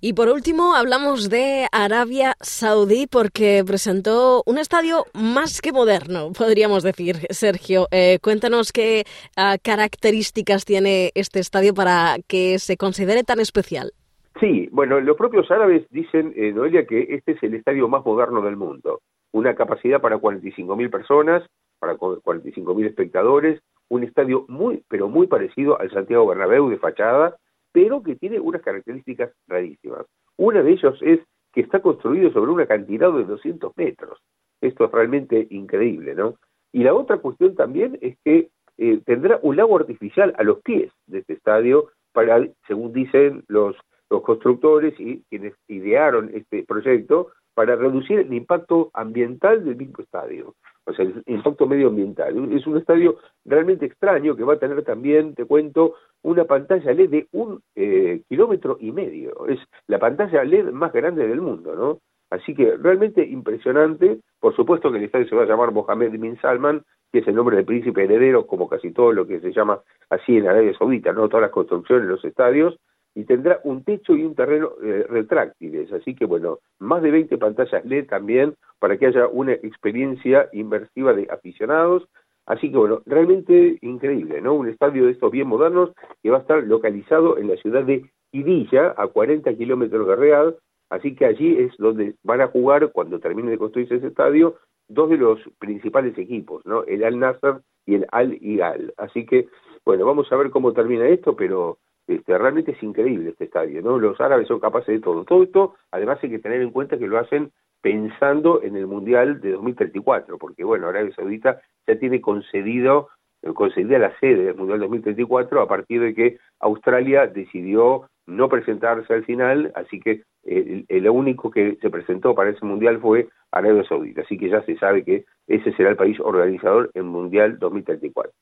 [0.00, 6.82] Y por último, hablamos de Arabia Saudí porque presentó un estadio más que moderno, podríamos
[6.82, 7.16] decir.
[7.30, 9.04] Sergio, eh, cuéntanos qué
[9.36, 13.92] ah, características tiene este estadio para que se considere tan especial.
[14.40, 18.40] Sí, bueno, los propios árabes dicen, eh, Noelia, que este es el estadio más moderno
[18.42, 19.00] del mundo.
[19.32, 21.42] Una capacidad para 45.000 personas,
[21.80, 27.36] para 45.000 espectadores, un estadio muy, pero muy parecido al Santiago Bernabéu de fachada,
[27.72, 30.06] pero que tiene unas características rarísimas.
[30.36, 31.20] Una de ellos es
[31.52, 34.18] que está construido sobre un acantilado de 200 metros.
[34.60, 36.34] Esto es realmente increíble, ¿no?
[36.72, 40.92] Y la otra cuestión también es que eh, tendrá un lago artificial a los pies
[41.06, 43.76] de este estadio para, según dicen los,
[44.10, 50.54] los constructores y quienes idearon este proyecto, para reducir el impacto ambiental del mismo estadio,
[50.84, 52.52] o sea, el impacto medioambiental.
[52.52, 57.10] Es un estadio realmente extraño que va a tener también, te cuento, una pantalla LED
[57.10, 59.48] de un eh, kilómetro y medio.
[59.48, 61.98] Es la pantalla LED más grande del mundo, ¿no?
[62.30, 64.20] Así que realmente impresionante.
[64.38, 67.34] Por supuesto que el estadio se va a llamar Mohamed bin Salman, que es el
[67.34, 69.80] nombre del príncipe heredero, como casi todo lo que se llama
[70.10, 71.28] así en Arabia Saudita, ¿no?
[71.28, 72.78] Todas las construcciones, los estadios,
[73.14, 75.92] y tendrá un techo y un terreno eh, retráctiles.
[75.92, 81.12] Así que, bueno, más de 20 pantallas LED también para que haya una experiencia inmersiva
[81.12, 82.08] de aficionados
[82.48, 84.54] Así que bueno, realmente increíble, ¿no?
[84.54, 85.90] Un estadio de estos bien modernos
[86.22, 90.56] que va a estar localizado en la ciudad de Irilla, a 40 kilómetros de Real,
[90.88, 94.56] así que allí es donde van a jugar, cuando termine de construirse ese estadio,
[94.88, 96.84] dos de los principales equipos, ¿no?
[96.84, 98.94] El Al Nasser y el Al Hilal.
[98.96, 99.48] Así que,
[99.84, 101.76] bueno, vamos a ver cómo termina esto, pero
[102.08, 103.98] este, realmente es increíble este estadio, ¿no?
[103.98, 105.24] Los árabes son capaces de todo.
[105.24, 109.40] Todo esto, además hay que tener en cuenta que lo hacen pensando en el Mundial
[109.40, 113.08] de 2034, porque bueno, Arabia Saudita ya tiene concedido
[113.42, 119.12] eh, concedida la sede del Mundial 2034 a partir de que Australia decidió no presentarse
[119.14, 123.84] al final, así que eh, el, único que se presentó para ese Mundial fue Arabia
[123.84, 128.32] Saudita, así que ya se sabe que ese será el país organizador en Mundial 2034.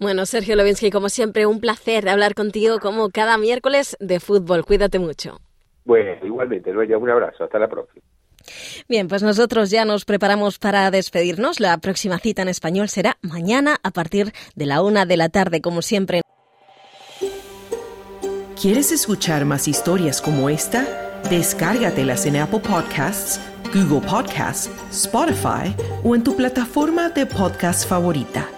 [0.00, 4.64] Bueno, Sergio Lovinsky, como siempre, un placer hablar contigo como cada miércoles de fútbol.
[4.64, 5.38] Cuídate mucho.
[5.84, 7.44] Bueno, igualmente, Noelia, un abrazo.
[7.44, 8.02] Hasta la próxima.
[8.88, 11.60] Bien, pues nosotros ya nos preparamos para despedirnos.
[11.60, 15.60] La próxima cita en español será mañana a partir de la una de la tarde,
[15.60, 16.22] como siempre.
[18.58, 21.20] ¿Quieres escuchar más historias como esta?
[21.28, 23.38] Descárgatelas en Apple Podcasts,
[23.74, 28.48] Google Podcasts, Spotify o en tu plataforma de podcast favorita.